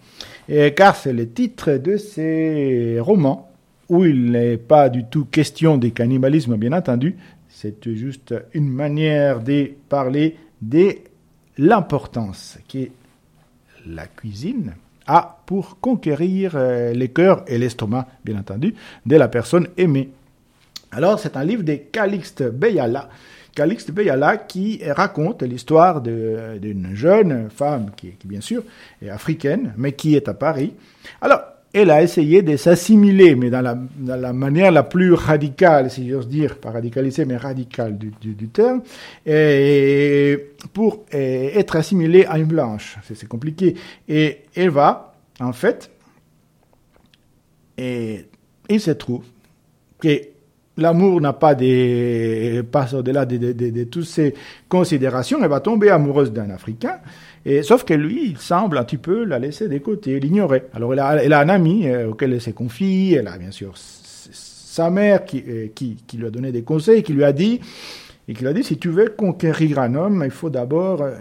car 0.77 0.97
c'est 0.97 1.13
le 1.13 1.29
titre 1.31 1.73
de 1.73 1.97
ces 1.97 2.99
romans 3.01 3.51
où 3.89 4.05
il 4.05 4.31
n'est 4.31 4.57
pas 4.57 4.89
du 4.89 5.05
tout 5.05 5.25
question 5.25 5.77
de 5.77 5.89
cannibalisme, 5.89 6.57
bien 6.57 6.73
entendu. 6.73 7.17
C'est 7.49 7.89
juste 7.95 8.35
une 8.53 8.69
manière 8.69 9.41
de 9.41 9.71
parler 9.89 10.37
de 10.61 10.97
l'importance 11.59 12.59
que 12.69 12.89
la 13.87 14.07
cuisine 14.07 14.75
a 15.07 15.43
pour 15.47 15.79
conquérir 15.81 16.53
euh, 16.55 16.93
les 16.93 17.09
cœurs 17.09 17.45
et 17.47 17.59
l'estomac, 17.59 18.09
bien 18.25 18.39
entendu, 18.39 18.75
de 19.05 19.17
la 19.17 19.29
personne 19.29 19.69
aimée. 19.77 20.11
Alors, 20.91 21.19
c'est 21.19 21.37
un 21.37 21.45
livre 21.45 21.63
de 21.63 21.75
Calixte 21.75 22.43
Beyala. 22.43 23.11
Calixte 23.55 23.91
Beyala 23.91 24.37
qui 24.37 24.81
raconte 24.85 25.43
l'histoire 25.43 26.01
d'une 26.01 26.91
jeune 26.95 27.49
femme 27.51 27.91
qui, 27.97 28.15
bien 28.25 28.41
sûr, 28.41 28.63
est 29.03 29.09
africaine, 29.09 29.75
mais 29.77 29.93
qui 29.93 30.17
est 30.17 30.29
à 30.29 30.35
Paris. 30.35 30.75
Alors, 31.21 31.41
elle 31.73 31.91
a 31.91 32.03
essayé 32.03 32.43
de 32.43 32.57
s'assimiler, 32.57 33.35
mais 33.35 33.51
dans 33.51 33.61
la, 33.61 34.33
manière 34.33 34.71
la 34.71 34.85
plus 34.85 35.13
radicale, 35.13 35.91
si 35.91 36.09
j'ose 36.09 36.29
dire, 36.29 36.59
pas 36.59 36.71
radicalisée, 36.71 37.25
mais 37.25 37.37
radicale 37.37 37.99
du, 37.99 38.49
terme, 38.49 38.83
pour 40.73 41.05
être 41.11 41.77
assimilée 41.77 42.27
à 42.27 42.39
une 42.39 42.47
blanche. 42.47 42.97
C'est 43.13 43.29
compliqué. 43.29 43.75
Et 44.09 44.43
elle 44.55 44.71
va, 44.71 45.15
en 45.41 45.53
fait, 45.53 45.91
et 47.77 48.27
il 48.69 48.81
se 48.81 48.93
trouve 48.93 49.25
que 50.01 50.34
l'amour 50.77 51.21
n'a 51.21 51.33
pas 51.33 51.55
des 51.55 52.63
passe 52.71 52.95
au-delà 52.95 53.27
de, 53.27 53.37
de, 53.37 53.53
de, 53.53 53.85
toutes 53.85 54.05
ces 54.05 54.35
considérations, 54.69 55.39
elle 55.43 55.49
va 55.49 55.61
tomber 55.61 55.91
amoureuse 55.91 56.33
d'un 56.33 56.51
Africain, 56.51 56.99
et 57.45 57.63
sauf 57.63 57.85
que 57.85 57.95
lui, 57.95 58.31
il 58.31 58.39
semble 58.39 58.79
un 58.79 58.85
petit 58.85 58.97
peu 58.97 59.25
la 59.25 59.39
laisser 59.39 59.69
de 59.69 59.79
côté, 59.79 60.19
l'ignorer. 60.19 60.65
Alors 60.73 60.93
elle 60.93 61.01
a, 61.01 61.23
elle 61.23 61.33
a 61.33 61.41
un 61.41 61.49
ami 61.49 61.87
euh, 61.87 62.11
auquel 62.11 62.33
elle 62.33 62.41
s'est 62.41 62.53
confiée, 62.53 63.17
elle 63.17 63.29
a 63.29 63.39
bien 63.39 63.51
sûr 63.51 63.75
sa 63.77 64.91
mère 64.91 65.25
qui, 65.25 65.45
euh, 65.47 65.69
qui, 65.75 65.97
qui, 66.07 66.17
lui 66.17 66.27
a 66.27 66.31
donné 66.31 66.51
des 66.51 66.63
conseils, 66.63 67.03
qui 67.03 67.13
lui 67.13 67.23
a 67.23 67.33
dit, 67.33 67.61
et 68.27 68.35
qui 68.35 68.41
lui 68.41 68.49
a 68.49 68.53
dit, 68.53 68.65
si 68.65 68.79
tu 68.79 68.89
veux 68.89 69.11
conquérir 69.11 69.79
un 69.79 69.95
homme, 69.95 70.23
il 70.25 70.31
faut 70.31 70.51
d'abord 70.51 71.03
euh, 71.03 71.15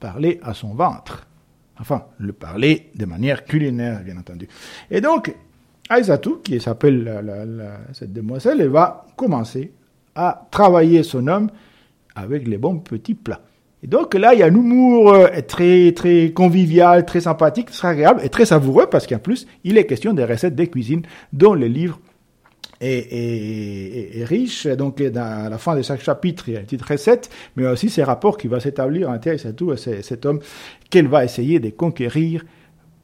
parler 0.00 0.40
à 0.42 0.54
son 0.54 0.74
ventre. 0.74 1.26
Enfin, 1.78 2.06
le 2.18 2.32
parler 2.32 2.90
de 2.94 3.06
manière 3.06 3.44
culinaire, 3.44 4.02
bien 4.04 4.16
entendu. 4.16 4.48
Et 4.90 5.00
donc, 5.00 5.34
Aïsatou, 5.90 6.40
qui 6.42 6.60
s'appelle 6.60 7.22
cette 7.92 8.12
demoiselle, 8.12 8.60
elle 8.60 8.68
va 8.68 9.06
commencer 9.16 9.72
à 10.14 10.46
travailler 10.50 11.02
son 11.02 11.26
homme 11.26 11.50
avec 12.14 12.46
les 12.46 12.58
bons 12.58 12.78
petits 12.78 13.14
plats. 13.14 13.42
Et 13.82 13.86
donc 13.86 14.14
là, 14.14 14.34
il 14.34 14.40
y 14.40 14.42
a 14.42 14.46
un 14.46 14.54
humour 14.54 15.12
euh, 15.12 15.28
très 15.46 15.92
très 15.92 16.32
convivial, 16.32 17.06
très 17.06 17.20
sympathique, 17.20 17.70
très 17.70 17.88
agréable 17.88 18.20
et 18.22 18.28
très 18.28 18.44
savoureux 18.44 18.86
parce 18.90 19.06
qu'en 19.06 19.18
plus, 19.18 19.46
il 19.64 19.78
est 19.78 19.86
question 19.86 20.12
des 20.12 20.24
recettes 20.24 20.54
des 20.54 20.68
cuisines 20.68 21.02
dont 21.32 21.54
le 21.54 21.66
livre 21.66 21.98
est, 22.80 24.24
riche. 24.24 24.66
Donc 24.66 25.00
à 25.00 25.48
la 25.48 25.58
fin 25.58 25.76
de 25.76 25.82
chaque 25.82 26.02
chapitre, 26.02 26.48
il 26.48 26.54
y 26.54 26.56
a 26.56 26.60
une 26.60 26.66
petite 26.66 26.82
recette, 26.82 27.30
mais 27.56 27.66
aussi 27.66 27.88
ces 27.88 28.02
rapports 28.02 28.36
qui 28.36 28.48
va 28.48 28.60
s'établir 28.60 29.08
entre 29.08 29.30
Aïsatou 29.30 29.72
et 29.72 29.76
cet 29.76 30.26
homme 30.26 30.40
qu'elle 30.90 31.08
va 31.08 31.24
essayer 31.24 31.58
de 31.58 31.70
conquérir 31.70 32.44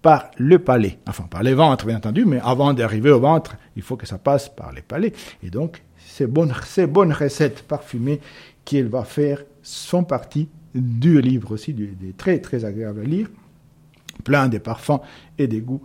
par 0.07 0.31
le 0.39 0.59
palais. 0.61 1.01
Enfin, 1.09 1.25
par 1.25 1.43
les 1.43 1.55
ventres, 1.55 1.85
bien 1.85 1.97
entendu, 1.97 2.25
mais 2.25 2.39
avant 2.45 2.73
d'arriver 2.73 3.11
au 3.11 3.19
ventre, 3.19 3.57
il 3.75 3.83
faut 3.83 3.97
que 3.97 4.07
ça 4.07 4.19
passe 4.19 4.49
par 4.49 4.73
les 4.73 4.83
palais. 4.83 5.13
Et 5.43 5.51
donc, 5.51 5.83
ces 5.99 6.29
bonnes, 6.29 6.55
ces 6.65 6.87
bonnes 6.87 7.13
recettes 7.13 7.63
parfumées 7.63 8.21
qu'il 8.65 8.87
va 8.87 9.03
faire 9.03 9.43
sont 9.65 10.05
parties 10.05 10.49
du 10.77 11.21
livre 11.21 11.51
aussi, 11.51 11.75
des 11.75 12.13
très, 12.17 12.39
très 12.39 12.65
agréable 12.65 13.01
à 13.01 13.03
lire, 13.03 13.27
plein 14.23 14.47
de 14.47 14.59
parfums 14.59 15.01
et 15.39 15.49
des 15.49 15.61
goûts. 15.61 15.83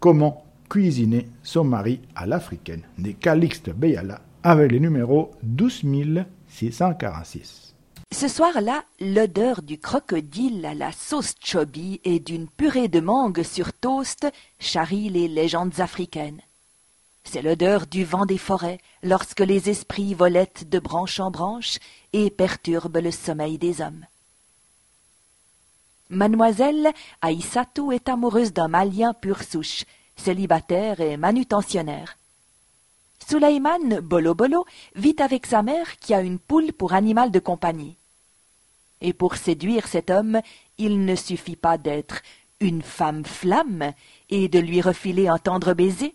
Comment 0.00 0.44
cuisiner 0.68 1.28
son 1.44 1.62
mari 1.62 2.00
à 2.16 2.26
l'africaine, 2.26 2.82
des 2.98 3.14
Calixte 3.14 3.70
Beyala, 3.70 4.22
avec 4.42 4.72
le 4.72 4.78
numéro 4.78 5.30
12646. 5.44 7.75
Ce 8.18 8.28
soir-là, 8.28 8.82
l'odeur 8.98 9.60
du 9.60 9.78
crocodile 9.78 10.64
à 10.64 10.72
la 10.72 10.90
sauce 10.90 11.34
chobi 11.38 12.00
et 12.02 12.18
d'une 12.18 12.48
purée 12.48 12.88
de 12.88 12.98
mangue 12.98 13.42
sur 13.42 13.74
toast 13.74 14.26
charrie 14.58 15.10
les 15.10 15.28
légendes 15.28 15.80
africaines. 15.80 16.40
C'est 17.24 17.42
l'odeur 17.42 17.86
du 17.86 18.06
vent 18.06 18.24
des 18.24 18.38
forêts 18.38 18.80
lorsque 19.02 19.40
les 19.40 19.68
esprits 19.68 20.14
volettent 20.14 20.66
de 20.66 20.78
branche 20.78 21.20
en 21.20 21.30
branche 21.30 21.78
et 22.14 22.30
perturbent 22.30 23.02
le 23.02 23.10
sommeil 23.10 23.58
des 23.58 23.82
hommes. 23.82 24.06
Mademoiselle 26.08 26.94
Aïssatou 27.20 27.92
est 27.92 28.08
amoureuse 28.08 28.54
d'un 28.54 28.68
malien 28.68 29.12
pur 29.12 29.42
souche, 29.42 29.84
célibataire 30.16 31.02
et 31.02 31.18
manutentionnaire. 31.18 32.16
Souleyman 33.28 34.00
Bolo 34.00 34.34
Bolo 34.34 34.64
vit 34.94 35.16
avec 35.18 35.44
sa 35.44 35.62
mère 35.62 35.98
qui 35.98 36.14
a 36.14 36.22
une 36.22 36.38
poule 36.38 36.72
pour 36.72 36.94
animal 36.94 37.30
de 37.30 37.40
compagnie. 37.40 37.98
Et 39.00 39.12
pour 39.12 39.36
séduire 39.36 39.88
cet 39.88 40.10
homme, 40.10 40.40
il 40.78 41.04
ne 41.04 41.14
suffit 41.14 41.56
pas 41.56 41.78
d'être 41.78 42.22
une 42.60 42.82
femme 42.82 43.24
flamme 43.24 43.92
et 44.30 44.48
de 44.48 44.58
lui 44.58 44.80
refiler 44.80 45.28
un 45.28 45.38
tendre 45.38 45.74
baiser. 45.74 46.14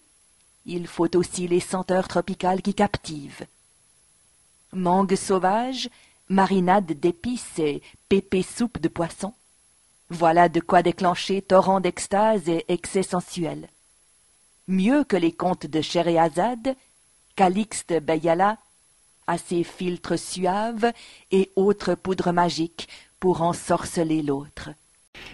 Il 0.66 0.88
faut 0.88 1.16
aussi 1.16 1.48
les 1.48 1.60
senteurs 1.60 2.08
tropicales 2.08 2.62
qui 2.62 2.74
captivent. 2.74 3.46
Mangue 4.74 5.16
sauvage, 5.16 5.90
marinade 6.30 6.94
d'épices 6.94 7.60
et 7.60 7.82
pépé 8.10 8.42
soupe 8.42 8.80
de 8.80 8.88
poisson. 8.88 9.34
Voilà 10.10 10.50
de 10.50 10.60
quoi 10.60 10.82
déclencher 10.82 11.42
torrent 11.42 11.80
d'extase 11.80 12.50
et 12.50 12.66
excès 12.68 13.04
sensuel. 13.04 13.70
Mieux 14.68 15.04
que 15.04 15.18
les 15.18 15.32
contes 15.32 15.66
de 15.66 15.82
Scheherazade, 15.82 16.76
Calixte 17.36 17.94
Beyala 17.94 18.58
a 19.28 19.38
ses 19.38 19.64
filtres 19.64 20.20
suaves 20.20 20.92
et 21.32 21.52
autres 21.56 21.96
poudres 21.96 22.34
magiques 22.34 22.88
pour 23.20 23.42
ensorceler 23.42 24.22
l'autre. 24.22 24.70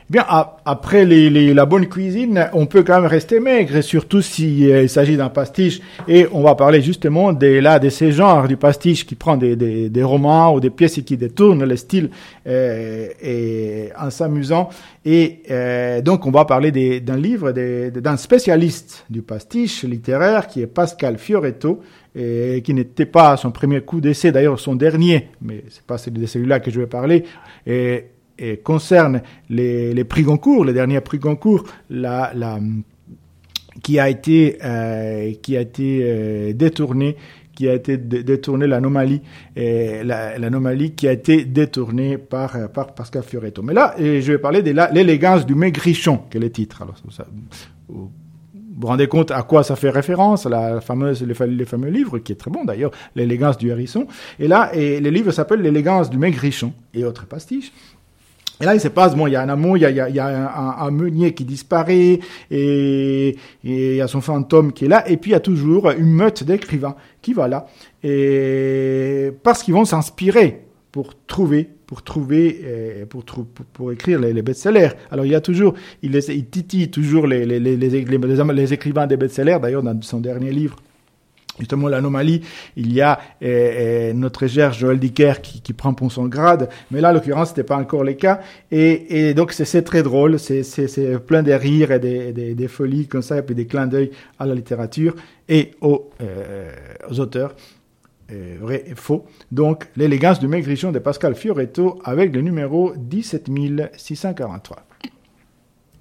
Bien, 0.10 0.26
après 0.64 1.06
la 1.06 1.66
bonne 1.66 1.88
cuisine, 1.88 2.50
on 2.54 2.66
peut 2.66 2.84
quand 2.84 3.02
même 3.02 3.10
rester 3.10 3.42
maigre, 3.42 3.82
surtout 3.82 4.22
s'il 4.22 4.72
euh, 4.72 4.88
s'agit 4.88 5.18
d'un 5.18 5.28
pastiche. 5.28 5.82
Et 6.08 6.28
on 6.32 6.42
va 6.42 6.56
parler 6.56 6.82
justement 6.82 7.34
de, 7.34 7.60
là, 7.60 7.78
de 7.78 7.90
ces 7.90 8.14
genres 8.14 8.48
du 8.48 8.56
pastiche 8.56 9.06
qui 9.06 9.16
prend 9.16 9.36
des, 9.36 10.04
romans 10.04 10.54
ou 10.54 10.62
des 10.62 10.70
pièces 10.70 11.02
qui 11.02 11.18
détournent 11.18 11.66
le 11.66 11.76
style 11.76 12.10
euh, 12.48 13.10
et, 13.22 13.90
en 14.00 14.10
s'amusant. 14.10 14.70
Et 15.04 15.42
euh, 15.52 16.02
donc, 16.02 16.26
on 16.26 16.32
va 16.32 16.46
parler 16.46 16.72
d'un 17.02 17.18
livre 17.18 17.52
d'un 17.52 18.16
spécialiste 18.16 19.06
du 19.10 19.22
pastiche 19.22 19.84
littéraire 19.84 20.48
qui 20.48 20.62
est 20.62 20.68
Pascal 20.68 21.18
Fioretto, 21.18 21.82
et 22.18 22.62
qui 22.64 22.74
n'était 22.74 23.06
pas 23.06 23.38
son 23.38 23.52
premier 23.52 23.82
coup 23.82 24.02
d'essai, 24.02 24.32
d'ailleurs 24.32 24.60
son 24.60 24.76
dernier, 24.76 25.30
mais 25.42 25.64
c'est 25.70 25.84
pas 25.84 25.98
celui 25.98 26.20
de 26.20 26.26
celui-là 26.26 26.60
que 26.60 26.72
je 26.72 26.80
vais 26.80 26.88
parler. 26.88 27.24
Et, 27.66 28.06
concerne 28.64 29.24
les, 29.50 30.04
prix 30.04 30.22
Goncourt, 30.22 30.64
les 30.64 30.74
derniers 30.74 31.02
prix 31.02 31.18
Goncourt, 31.18 31.64
la, 31.90 32.32
qui 33.82 34.00
a 34.00 34.10
été, 34.10 34.60
euh, 34.64 35.34
qui 35.42 35.58
a 35.58 35.62
été 35.62 36.02
euh, 36.04 36.54
détourné, 36.54 37.16
qui 37.56 37.68
a 37.68 37.74
été 37.74 37.98
détourné 37.98 38.68
l'anomalie, 38.68 39.22
l'anomalie 39.56 40.94
qui 40.94 41.08
a 41.08 41.12
été 41.12 41.46
détournée 41.46 42.20
par, 42.20 42.70
par 42.72 42.94
Pascal 42.94 43.24
Fioretto. 43.24 43.64
Mais 43.64 43.74
là, 43.74 43.96
je 43.98 44.32
vais 44.32 44.38
parler 44.38 44.62
de 44.62 44.72
l'élégance 44.94 45.44
du 45.44 45.56
maigrichon, 45.56 46.22
qui 46.30 46.38
est 46.38 46.40
le 46.40 46.52
titre. 46.52 46.84
Vous 48.78 48.82
vous 48.82 48.88
rendez 48.90 49.08
compte 49.08 49.32
à 49.32 49.42
quoi 49.42 49.64
ça 49.64 49.76
fait 49.76 49.90
référence, 49.90 50.46
la 50.46 50.82
fameuse, 50.82 51.24
les, 51.24 51.66
fameux 51.66 51.90
livres, 51.90 52.20
qui 52.20 52.32
est 52.32 52.36
très 52.36 52.52
bon 52.52 52.64
d'ailleurs, 52.64 52.92
l'élégance 53.16 53.58
du 53.58 53.70
hérisson. 53.70 54.06
Et 54.40 54.48
là, 54.48 54.70
et 54.72 55.00
le 55.00 55.10
livre 55.10 55.32
s'appelle 55.32 55.62
l'élégance 55.62 56.12
du 56.12 56.20
maigrichon 56.20 56.74
et 56.94 57.04
autres 57.04 57.26
pastiches. 57.26 57.74
Et 58.62 58.66
là, 58.66 58.76
il 58.76 58.80
se 58.80 58.88
passe, 58.88 59.16
bon, 59.16 59.26
il 59.26 59.34
y 59.34 59.36
a 59.36 59.42
un 59.42 59.50
amour, 59.50 59.78
il 59.78 59.82
y 59.82 60.20
a, 60.20 60.80
un, 60.80 60.92
meunier 60.92 61.34
qui 61.34 61.44
disparaît, 61.44 62.20
et, 62.52 63.30
et, 63.32 63.36
il 63.64 63.96
y 63.96 64.02
a 64.02 64.08
son 64.08 64.22
fantôme 64.22 64.72
qui 64.72 64.86
est 64.86 64.90
là, 64.90 65.10
et 65.10 65.18
puis 65.18 65.32
il 65.32 65.34
y 65.34 65.38
a 65.38 65.40
toujours 65.40 65.90
une 65.90 66.12
meute 66.12 66.44
d'écrivains 66.44 66.96
qui 67.24 67.34
va 67.34 67.48
là, 67.48 67.66
et 68.04 69.32
parce 69.42 69.64
qu'ils 69.64 69.74
vont 69.74 69.86
s'inspirer 69.86 70.66
pour 70.92 71.14
trouver 71.26 71.70
pour 71.88 72.04
trouver, 72.04 72.62
euh, 72.64 73.06
pour, 73.06 73.24
pour, 73.26 73.92
écrire 73.92 74.20
les, 74.20 74.42
best-sellers. 74.42 74.90
Alors 75.10 75.26
il 75.26 75.32
y 75.32 75.36
a 75.36 75.42
toujours, 75.42 75.74
il, 76.04 76.14
il 76.16 76.46
titille 76.46 76.92
toujours 76.92 77.26
les, 77.26 77.46
les, 77.46 77.60
les, 77.60 77.78
les 77.78 78.74
écrivains 78.74 79.08
des 79.08 79.18
best-sellers. 79.18 79.58
D'ailleurs, 79.62 79.84
dans 79.84 80.00
son 80.02 80.20
dernier 80.20 80.52
livre, 80.52 80.76
justement 81.60 81.88
l'anomalie, 81.88 82.42
il 82.76 82.94
y 82.94 83.02
a 83.02 83.20
euh, 83.42 84.14
notre 84.14 84.48
cher 84.48 84.74
Joël 84.74 85.00
Dicker 85.00 85.42
qui, 85.42 85.62
qui, 85.62 85.74
prend 85.74 85.94
pour 85.94 86.12
son 86.12 86.26
grade, 86.26 86.70
mais 86.92 87.02
là, 87.02 87.12
en 87.12 87.14
l'occurrence, 87.14 87.50
c'était 87.50 87.64
pas 87.64 87.78
encore 87.78 88.04
le 88.04 88.14
cas, 88.14 88.42
et, 88.72 89.30
et 89.30 89.34
donc 89.34 89.54
c'est 89.54 89.82
très 89.82 90.04
drôle, 90.04 90.40
c'est 90.40 90.64
plein 91.26 91.44
de 91.44 91.54
rires 91.54 91.92
et 91.92 92.00
des, 92.00 92.34
des, 92.34 92.54
des, 92.54 92.68
folies 92.68 93.08
comme 93.08 93.22
ça, 93.22 93.38
et 93.38 93.42
puis 93.42 93.56
des 93.56 93.66
clins 93.66 93.88
d'œil 93.88 94.12
à 94.40 94.46
la 94.46 94.56
littérature 94.56 95.16
et 95.48 95.72
aux, 95.82 96.10
euh, 96.22 96.72
aux 97.10 97.20
auteurs. 97.20 97.56
Euh, 98.32 98.94
faux. 98.96 99.26
Donc, 99.52 99.88
l'élégance 99.96 100.40
du 100.40 100.48
maigrichon 100.48 100.92
de 100.92 101.00
Pascal 101.00 101.34
Fioretto 101.36 102.00
avec 102.04 102.34
le 102.34 102.42
numéro 102.42 102.94
17643. 102.96 104.86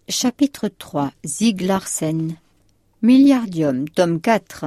Chapitre 0.09 0.68
3 0.68 1.12
Zig 1.25 1.61
Larsen 1.61 2.37
Milliardium, 3.02 3.88
tome 3.88 4.21
4 4.21 4.66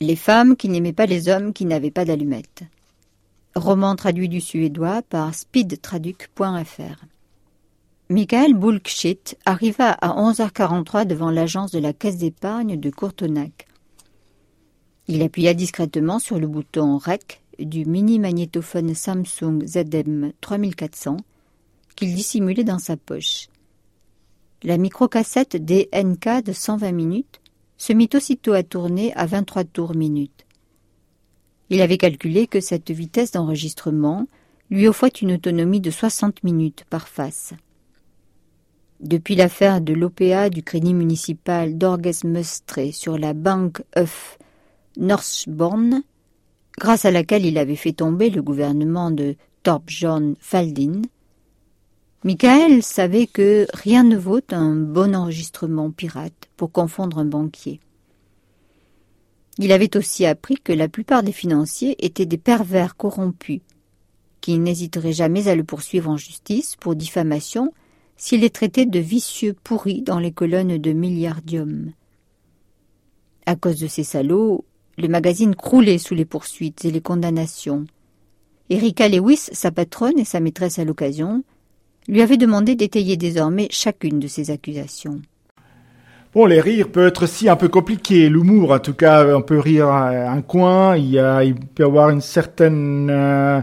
Les 0.00 0.16
femmes 0.16 0.56
qui 0.56 0.68
n'aimaient 0.68 0.92
pas 0.92 1.06
les 1.06 1.28
hommes 1.28 1.52
qui 1.52 1.64
n'avaient 1.64 1.92
pas 1.92 2.04
d'allumettes. 2.04 2.64
Roman 3.54 3.94
traduit 3.94 4.28
du 4.28 4.40
suédois 4.40 5.02
par 5.02 5.34
speedtraduc.fr. 5.34 7.04
Michael 8.08 8.54
Bulkschitt 8.54 9.38
arriva 9.44 9.90
à 9.92 10.08
11h43 10.08 11.06
devant 11.06 11.30
l'agence 11.30 11.70
de 11.70 11.78
la 11.78 11.92
caisse 11.92 12.16
d'épargne 12.18 12.80
de 12.80 12.90
Courtenac. 12.90 13.68
Il 15.08 15.22
appuya 15.22 15.54
discrètement 15.54 16.18
sur 16.18 16.38
le 16.38 16.46
bouton 16.46 16.98
REC 16.98 17.42
du 17.58 17.84
mini-magnétophone 17.84 18.94
Samsung 18.94 19.66
ZM 19.66 20.32
3400 20.40 21.16
qu'il 21.96 22.14
dissimulait 22.14 22.64
dans 22.64 22.78
sa 22.78 22.96
poche. 22.96 23.48
La 24.62 24.78
microcassette 24.78 25.56
DNK 25.56 26.44
de 26.44 26.52
120 26.52 26.92
minutes 26.92 27.40
se 27.76 27.92
mit 27.92 28.08
aussitôt 28.14 28.52
à 28.52 28.62
tourner 28.62 29.12
à 29.14 29.26
23 29.26 29.64
tours 29.64 29.94
minutes. 29.96 30.46
Il 31.68 31.80
avait 31.80 31.98
calculé 31.98 32.46
que 32.46 32.60
cette 32.60 32.90
vitesse 32.90 33.32
d'enregistrement 33.32 34.26
lui 34.70 34.86
offrait 34.86 35.08
une 35.08 35.32
autonomie 35.32 35.80
de 35.80 35.90
60 35.90 36.44
minutes 36.44 36.84
par 36.88 37.08
face. 37.08 37.54
Depuis 39.00 39.34
l'affaire 39.34 39.80
de 39.80 39.94
l'OPA 39.94 40.48
du 40.48 40.62
crédit 40.62 40.94
municipal 40.94 41.76
d'Orges-Mestré 41.76 42.92
sur 42.92 43.18
la 43.18 43.34
Banque 43.34 43.82
of 43.96 44.38
Northbourne, 44.96 46.02
grâce 46.78 47.04
à 47.04 47.10
laquelle 47.10 47.46
il 47.46 47.58
avait 47.58 47.76
fait 47.76 47.92
tomber 47.92 48.30
le 48.30 48.42
gouvernement 48.42 49.10
de 49.10 49.36
Thorbjorn 49.62 50.34
Faldin, 50.40 51.02
Michael 52.24 52.84
savait 52.84 53.26
que 53.26 53.66
rien 53.74 54.04
ne 54.04 54.16
vaut 54.16 54.40
un 54.52 54.76
bon 54.76 55.16
enregistrement 55.16 55.90
pirate 55.90 56.48
pour 56.56 56.70
confondre 56.70 57.18
un 57.18 57.24
banquier. 57.24 57.80
Il 59.58 59.72
avait 59.72 59.96
aussi 59.96 60.24
appris 60.24 60.54
que 60.56 60.72
la 60.72 60.88
plupart 60.88 61.22
des 61.22 61.32
financiers 61.32 61.96
étaient 62.04 62.26
des 62.26 62.38
pervers 62.38 62.96
corrompus, 62.96 63.60
qui 64.40 64.58
n'hésiteraient 64.58 65.12
jamais 65.12 65.48
à 65.48 65.56
le 65.56 65.64
poursuivre 65.64 66.10
en 66.10 66.16
justice 66.16 66.76
pour 66.76 66.94
diffamation 66.94 67.72
s'il 68.16 68.42
les 68.42 68.50
traitait 68.50 68.86
de 68.86 68.98
vicieux 69.00 69.54
pourris 69.64 70.02
dans 70.02 70.20
les 70.20 70.32
colonnes 70.32 70.78
de 70.78 70.92
milliardium. 70.92 71.92
À 73.46 73.56
cause 73.56 73.80
de 73.80 73.88
ces 73.88 74.04
salauds, 74.04 74.64
le 74.98 75.08
magazine 75.08 75.54
croulait 75.54 75.98
sous 75.98 76.14
les 76.14 76.24
poursuites 76.24 76.84
et 76.84 76.90
les 76.90 77.00
condamnations. 77.00 77.86
Erika 78.70 79.08
Lewis, 79.08 79.48
sa 79.52 79.70
patronne 79.70 80.18
et 80.18 80.24
sa 80.24 80.40
maîtresse 80.40 80.78
à 80.78 80.84
l'occasion, 80.84 81.42
lui 82.08 82.22
avaient 82.22 82.36
demandé 82.36 82.74
d'étayer 82.74 83.16
désormais 83.16 83.68
chacune 83.70 84.18
de 84.18 84.28
ces 84.28 84.50
accusations. 84.50 85.20
Bon, 86.34 86.46
les 86.46 86.60
rires 86.60 86.88
peut 86.88 87.06
être 87.06 87.24
aussi 87.24 87.50
un 87.50 87.56
peu 87.56 87.68
compliqué. 87.68 88.30
L'humour, 88.30 88.72
en 88.72 88.78
tout 88.78 88.94
cas, 88.94 89.36
on 89.36 89.42
peut 89.42 89.58
rire 89.58 89.88
un 89.88 90.40
coin. 90.40 90.96
Il, 90.96 91.10
y 91.10 91.18
a, 91.18 91.44
il 91.44 91.54
peut 91.54 91.82
y 91.82 91.86
avoir 91.86 92.08
une 92.08 92.22
certaine 92.22 93.10
euh, 93.10 93.60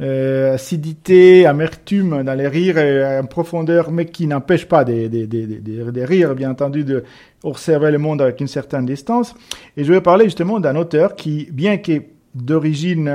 euh, 0.00 0.54
acidité, 0.54 1.46
amertume 1.46 2.22
dans 2.22 2.34
les 2.34 2.48
rires, 2.48 2.78
et 2.78 3.02
une 3.02 3.28
profondeur, 3.28 3.90
mais 3.90 4.06
qui 4.06 4.26
n'empêche 4.26 4.66
pas 4.66 4.84
des, 4.84 5.08
des, 5.08 5.26
des, 5.26 5.46
des, 5.46 6.04
rires, 6.04 6.34
bien 6.34 6.50
entendu, 6.50 6.84
de 6.84 7.04
observer 7.42 7.90
le 7.90 7.98
monde 7.98 8.22
avec 8.22 8.40
une 8.40 8.48
certaine 8.48 8.86
distance. 8.86 9.34
Et 9.76 9.84
je 9.84 9.92
vais 9.92 10.00
parler 10.00 10.24
justement 10.24 10.60
d'un 10.60 10.76
auteur 10.76 11.16
qui, 11.16 11.48
bien 11.50 11.78
que 11.78 12.02
d'origine 12.34 13.08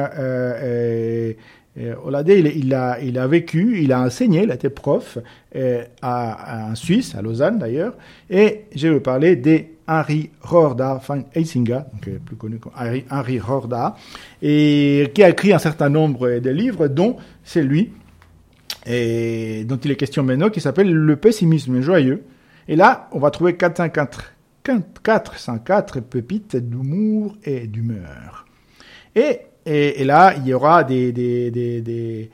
euh, 1.77 1.93
hollandais, 2.03 2.39
il, 2.39 2.47
il, 2.47 2.73
a, 2.73 2.99
il 3.01 3.17
a 3.19 3.27
vécu, 3.27 3.81
il 3.81 3.91
a 3.91 4.01
enseigné, 4.01 4.43
il 4.43 4.51
a 4.51 4.55
été 4.55 4.69
prof 4.69 5.17
euh, 5.55 5.83
à, 6.01 6.69
en 6.71 6.75
Suisse, 6.75 7.15
à 7.15 7.21
Lausanne 7.21 7.59
d'ailleurs, 7.59 7.93
et 8.29 8.65
je 8.73 8.87
vais 8.87 8.99
parler 9.01 9.35
des 9.35 9.74
Henri 9.87 10.31
Rorda 10.41 10.99
donc 11.07 12.09
plus 12.25 12.35
connu 12.35 12.57
comme 12.57 12.71
Henri, 13.09 13.39
Rorda, 13.39 13.95
et 14.41 15.11
qui 15.13 15.23
a 15.23 15.29
écrit 15.29 15.53
un 15.53 15.59
certain 15.59 15.89
nombre 15.89 16.39
de 16.39 16.49
livres, 16.49 16.87
dont 16.87 17.17
celui 17.43 17.91
et 18.85 19.63
dont 19.65 19.77
il 19.77 19.91
est 19.91 19.95
question 19.95 20.23
maintenant, 20.23 20.49
qui 20.49 20.61
s'appelle 20.61 20.91
Le 20.91 21.15
pessimisme 21.15 21.81
joyeux. 21.81 22.23
Et 22.67 22.75
là, 22.75 23.09
on 23.11 23.19
va 23.19 23.31
trouver 23.31 23.55
404, 23.55 24.33
404 25.03 25.99
pépites 26.01 26.55
d'humour 26.55 27.35
et 27.43 27.67
d'humeur. 27.67 28.45
Et, 29.15 29.39
et, 29.65 30.03
là, 30.03 30.35
il 30.37 30.47
y 30.47 30.53
aura 30.53 30.83
des, 30.83 31.11
des, 31.11 31.49
des, 31.49 31.81
des, 31.81 32.29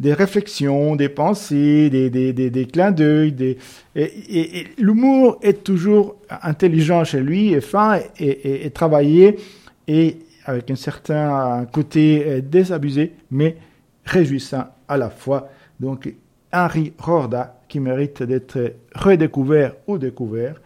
des 0.00 0.12
réflexions, 0.12 0.96
des 0.96 1.08
pensées, 1.08 1.88
des, 1.88 2.10
des, 2.10 2.32
des, 2.32 2.50
des 2.50 2.66
clins 2.66 2.90
d'œil. 2.90 3.56
Et, 3.96 4.66
l'humour 4.78 5.38
est 5.42 5.64
toujours 5.64 6.16
intelligent 6.42 7.04
chez 7.04 7.20
lui, 7.20 7.54
et 7.54 7.60
fin, 7.60 8.00
et, 8.18 8.70
travaillé, 8.70 9.36
et 9.88 10.18
avec 10.44 10.70
un 10.70 10.76
certain 10.76 11.66
côté 11.72 12.22
euh, 12.26 12.40
désabusé, 12.42 13.12
mais 13.30 13.56
réjouissant 14.04 14.66
à 14.86 14.98
la 14.98 15.08
fois. 15.08 15.48
Donc, 15.80 16.12
Henri 16.52 16.92
Rorda, 16.98 17.60
qui 17.66 17.80
mérite 17.80 18.22
d'être 18.22 18.74
redécouvert 18.94 19.74
ou 19.86 19.96
découvert, 19.96 20.60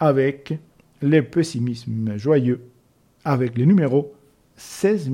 avec 0.00 0.54
le 1.02 1.20
pessimisme 1.20 2.16
joyeux, 2.16 2.62
avec 3.24 3.58
les 3.58 3.66
numéros 3.66 4.14
16 4.56 5.10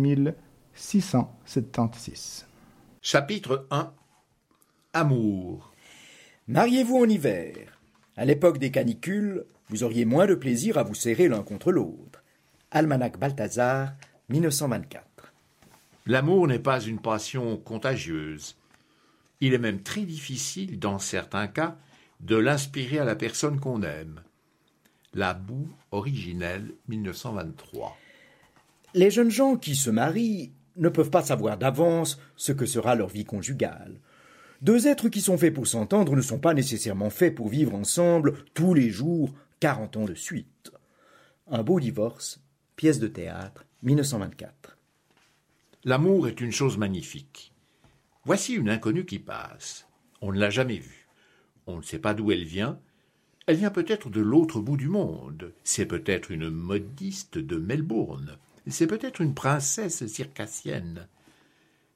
Chapitre 3.00 3.66
1 3.70 3.92
Amour 4.92 5.72
Mariez-vous 6.48 6.96
en 6.96 7.08
hiver? 7.08 7.78
À 8.16 8.24
l'époque 8.24 8.58
des 8.58 8.70
canicules, 8.70 9.44
vous 9.68 9.84
auriez 9.84 10.04
moins 10.04 10.26
de 10.26 10.34
plaisir 10.34 10.76
à 10.76 10.82
vous 10.82 10.94
serrer 10.94 11.28
l'un 11.28 11.42
contre 11.42 11.70
l'autre. 11.70 12.24
Almanach 12.70 13.18
Balthazar, 13.18 13.92
1924. 14.28 15.04
L'amour 16.06 16.48
n'est 16.48 16.58
pas 16.58 16.80
une 16.80 17.00
passion 17.00 17.56
contagieuse. 17.58 18.56
Il 19.40 19.54
est 19.54 19.58
même 19.58 19.82
très 19.82 20.02
difficile, 20.02 20.78
dans 20.78 20.98
certains 20.98 21.46
cas, 21.46 21.76
de 22.20 22.36
l'inspirer 22.36 22.98
à 22.98 23.04
la 23.04 23.14
personne 23.14 23.60
qu'on 23.60 23.82
aime. 23.82 24.20
La 25.14 25.32
boue 25.32 25.68
originelle, 25.92 26.72
1923. 26.88 27.96
Les 28.94 29.10
jeunes 29.10 29.30
gens 29.30 29.56
qui 29.56 29.76
se 29.76 29.90
marient 29.90 30.52
ne 30.76 30.88
peuvent 30.88 31.10
pas 31.10 31.22
savoir 31.22 31.58
d'avance 31.58 32.18
ce 32.36 32.52
que 32.52 32.66
sera 32.66 32.94
leur 32.94 33.08
vie 33.08 33.24
conjugale. 33.24 34.00
Deux 34.62 34.88
êtres 34.88 35.08
qui 35.08 35.20
sont 35.20 35.38
faits 35.38 35.54
pour 35.54 35.66
s'entendre 35.66 36.16
ne 36.16 36.22
sont 36.22 36.38
pas 36.38 36.54
nécessairement 36.54 37.10
faits 37.10 37.34
pour 37.34 37.48
vivre 37.48 37.74
ensemble 37.74 38.34
tous 38.54 38.74
les 38.74 38.90
jours, 38.90 39.34
quarante 39.60 39.96
ans 39.96 40.04
de 40.04 40.14
suite. 40.14 40.72
Un 41.48 41.62
beau 41.62 41.80
divorce, 41.80 42.40
pièce 42.76 42.98
de 42.98 43.08
théâtre, 43.08 43.64
1924. 43.82 44.76
L'amour 45.84 46.26
est 46.26 46.40
une 46.40 46.52
chose 46.52 46.78
magnifique. 46.78 47.52
Voici 48.24 48.54
une 48.54 48.68
inconnue 48.68 49.04
qui 49.06 49.18
passe. 49.18 49.86
On 50.20 50.32
ne 50.32 50.38
l'a 50.38 50.50
jamais 50.50 50.78
vue. 50.78 51.06
On 51.66 51.76
ne 51.76 51.82
sait 51.82 51.98
pas 51.98 52.14
d'où 52.14 52.32
elle 52.32 52.44
vient. 52.44 52.80
Elle 53.46 53.56
vient 53.56 53.70
peut-être 53.70 54.10
de 54.10 54.20
l'autre 54.20 54.60
bout 54.60 54.76
du 54.76 54.88
monde. 54.88 55.52
C'est 55.62 55.86
peut-être 55.86 56.30
une 56.30 56.50
modiste 56.50 57.38
de 57.38 57.56
Melbourne. 57.56 58.38
C'est 58.68 58.86
peut-être 58.86 59.20
une 59.20 59.34
princesse 59.34 60.06
circassienne. 60.06 61.08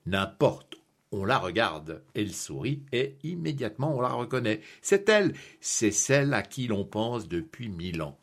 N'importe, 0.06 0.76
on 1.12 1.24
la 1.24 1.38
regarde, 1.38 2.02
elle 2.14 2.32
sourit 2.32 2.82
et 2.92 3.16
immédiatement 3.22 3.94
on 3.96 4.00
la 4.00 4.12
reconnaît. 4.12 4.62
C'est 4.80 5.08
elle, 5.08 5.34
c'est 5.60 5.90
celle 5.90 6.32
à 6.32 6.42
qui 6.42 6.66
l'on 6.66 6.84
pense 6.84 7.28
depuis 7.28 7.68
mille 7.68 8.00
ans. 8.00 8.18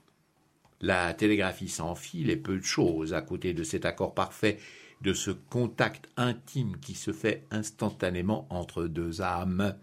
La 0.82 1.14
télégraphie 1.14 1.70
sans 1.70 1.94
fil 1.94 2.30
est 2.30 2.38
peu 2.38 2.58
de 2.58 2.64
choses 2.64 3.14
à 3.14 3.22
côté 3.22 3.54
de 3.54 3.64
cet 3.64 3.86
accord 3.86 4.16
parfait, 4.16 4.58
de 5.02 5.14
ce 5.14 5.32
contact 5.32 6.10
intime 6.18 6.78
qui 6.78 6.96
se 6.96 7.14
fait 7.14 7.46
instantanément 7.52 8.48
entre 8.50 8.86
deux 8.86 9.22
âmes. 9.22 9.76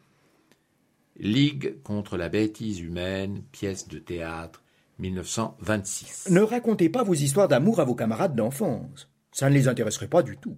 Ligue 1.18 1.80
contre 1.82 2.16
la 2.16 2.28
bêtise 2.28 2.80
humaine, 2.80 3.42
pièce 3.52 3.88
de 3.88 3.98
théâtre, 3.98 4.62
1926. 4.98 6.28
Ne 6.30 6.42
racontez 6.42 6.88
pas 6.88 7.02
vos 7.02 7.14
histoires 7.14 7.48
d'amour 7.48 7.80
à 7.80 7.84
vos 7.84 7.94
camarades 7.94 8.34
d'enfance. 8.34 9.08
Ça 9.32 9.50
ne 9.50 9.54
les 9.54 9.68
intéresserait 9.68 10.08
pas 10.08 10.22
du 10.22 10.36
tout. 10.36 10.56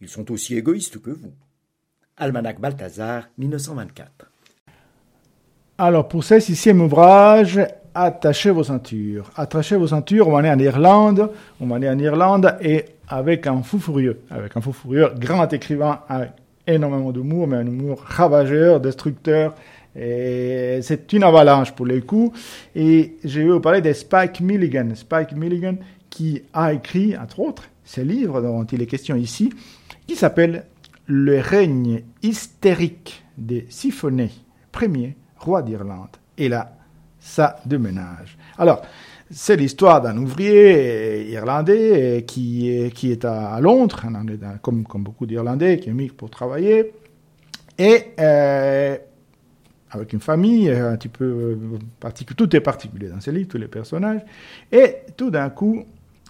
Ils 0.00 0.08
sont 0.08 0.30
aussi 0.30 0.56
égoïstes 0.56 1.00
que 1.00 1.10
vous. 1.10 1.32
Almanach 2.16 2.60
Balthazar, 2.60 3.28
1924. 3.38 4.30
Alors, 5.78 6.06
pour 6.06 6.22
ce 6.22 6.38
sixième 6.38 6.80
ouvrage, 6.80 7.60
attachez 7.94 8.50
vos 8.50 8.64
ceintures. 8.64 9.30
Attachez 9.36 9.76
vos 9.76 9.88
ceintures, 9.88 10.28
on 10.28 10.32
va 10.32 10.38
aller 10.38 10.50
en 10.50 10.58
Irlande, 10.58 11.30
on 11.60 11.66
va 11.66 11.76
aller 11.76 11.88
en 11.88 11.98
Irlande 11.98 12.56
et 12.60 12.84
avec 13.08 13.46
un 13.46 13.62
fou 13.62 13.78
furieux, 13.78 14.20
avec 14.30 14.56
un 14.56 14.60
fou 14.60 14.72
furieux, 14.72 15.08
grand 15.16 15.52
écrivain 15.52 16.00
avec 16.08 16.30
énormément 16.66 17.12
d'humour, 17.12 17.48
mais 17.48 17.56
un 17.56 17.66
humour 17.66 18.02
ravageur, 18.06 18.80
destructeur, 18.80 19.54
c'est 19.94 21.12
une 21.12 21.22
avalanche 21.22 21.72
pour 21.72 21.86
les 21.86 22.00
coups. 22.00 22.38
Et 22.74 23.16
je 23.24 23.40
vais 23.40 23.48
vous 23.48 23.60
parler 23.60 23.80
de 23.80 23.92
Spike 23.92 24.40
Milligan. 24.40 24.94
Spike 24.94 25.32
Milligan 25.32 25.76
qui 26.10 26.42
a 26.52 26.72
écrit, 26.72 27.16
entre 27.16 27.40
autres, 27.40 27.64
ce 27.84 28.00
livre 28.00 28.40
dont 28.42 28.64
il 28.64 28.82
est 28.82 28.86
question 28.86 29.16
ici, 29.16 29.52
qui 30.06 30.16
s'appelle 30.16 30.66
Le 31.06 31.40
règne 31.40 32.02
hystérique 32.22 33.24
des 33.38 33.66
siphonnés, 33.70 34.30
premier 34.70 35.16
roi 35.38 35.62
d'Irlande. 35.62 36.16
Et 36.38 36.48
là, 36.48 36.76
ça 37.18 37.60
déménage. 37.64 38.36
Alors, 38.58 38.82
c'est 39.30 39.56
l'histoire 39.56 40.02
d'un 40.02 40.16
ouvrier 40.18 41.30
irlandais 41.30 42.24
qui 42.26 42.68
est, 42.68 42.90
qui 42.90 43.10
est 43.10 43.24
à 43.24 43.58
Londres, 43.60 44.02
comme, 44.60 44.84
comme 44.84 45.02
beaucoup 45.02 45.24
d'Irlandais, 45.24 45.78
qui 45.78 45.88
est 45.88 45.94
mis 45.94 46.08
pour 46.08 46.28
travailler, 46.28 46.92
et 47.78 48.12
euh, 48.20 48.98
avec 49.92 50.12
une 50.12 50.20
famille 50.20 50.70
un 50.70 50.96
petit 50.96 51.08
peu 51.08 51.58
particulier. 52.00 52.36
Tout 52.36 52.56
est 52.56 52.60
particulier 52.60 53.08
dans 53.08 53.20
ce 53.20 53.30
livre, 53.30 53.48
tous 53.48 53.58
les 53.58 53.68
personnages. 53.68 54.22
Et 54.70 54.96
tout 55.16 55.30
d'un 55.30 55.50
coup, 55.50 55.84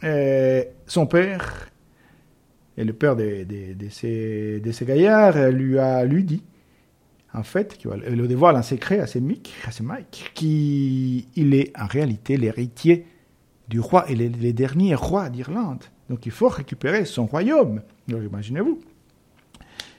euh, 0.04 0.64
son 0.86 1.06
père, 1.06 1.70
et 2.76 2.84
le 2.84 2.92
père 2.92 3.16
de, 3.16 3.44
de, 3.44 3.88
ces, 3.88 4.60
de 4.60 4.72
ces 4.72 4.84
gaillards, 4.84 5.50
lui 5.50 5.78
a 5.78 6.04
lui 6.04 6.24
dit 6.24 6.42
en 7.34 7.42
fait, 7.42 7.78
qui 7.78 7.86
va 7.86 7.96
le 7.96 8.28
dévoile 8.28 8.56
en 8.56 8.62
secret 8.62 9.00
à 9.00 9.06
ses 9.06 9.20
Mick, 9.20 9.54
à 9.66 9.70
ses 9.70 9.82
Mike, 9.82 10.32
qu'il 10.34 11.54
est 11.54 11.72
en 11.78 11.86
réalité 11.86 12.36
l'héritier 12.36 13.06
du 13.68 13.80
roi 13.80 14.04
et 14.10 14.14
les, 14.14 14.52
derniers 14.52 14.94
rois 14.94 15.30
d'Irlande. 15.30 15.84
Donc 16.10 16.26
il 16.26 16.32
faut 16.32 16.48
récupérer 16.48 17.06
son 17.06 17.24
royaume. 17.24 17.80
Imaginez-vous. 18.08 18.80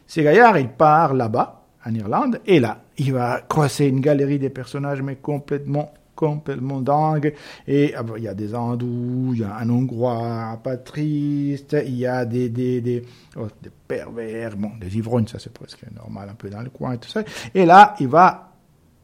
Ces 0.06 0.22
gaillards, 0.22 0.60
il 0.60 0.70
part 0.70 1.16
là-bas, 1.16 1.63
en 1.86 1.94
Irlande, 1.94 2.40
et 2.46 2.60
là, 2.60 2.84
il 2.98 3.14
va 3.14 3.42
croiser 3.48 3.88
une 3.88 4.00
galerie 4.00 4.40
de 4.40 4.48
personnages, 4.48 5.02
mais 5.02 5.16
complètement 5.18 5.94
complètement 6.16 6.80
dingue. 6.80 7.34
Et 7.68 7.94
ah 7.96 8.04
il 8.18 8.24
y 8.24 8.28
a 8.28 8.36
des 8.36 8.54
hindous, 8.54 9.32
il 9.34 9.40
y 9.40 9.44
a 9.44 9.58
un 9.58 9.70
hongrois 9.70 10.60
patriste, 10.64 11.76
il 11.86 11.96
y 11.96 12.06
a 12.06 12.24
des, 12.24 12.50
des, 12.50 12.82
des, 12.82 13.04
oh, 13.36 13.48
des 13.62 13.72
pervers, 13.88 14.56
bon, 14.56 14.72
des 14.80 14.96
ivrognes, 14.96 15.28
ça 15.28 15.40
c'est 15.40 15.52
presque 15.52 15.84
normal 15.96 16.30
un 16.30 16.36
peu 16.36 16.50
dans 16.50 16.62
le 16.62 16.70
coin 16.70 16.94
et 16.94 16.98
tout 16.98 17.10
ça. 17.10 17.24
Et 17.54 17.66
là, 17.66 17.96
il 18.00 18.08
va 18.08 18.52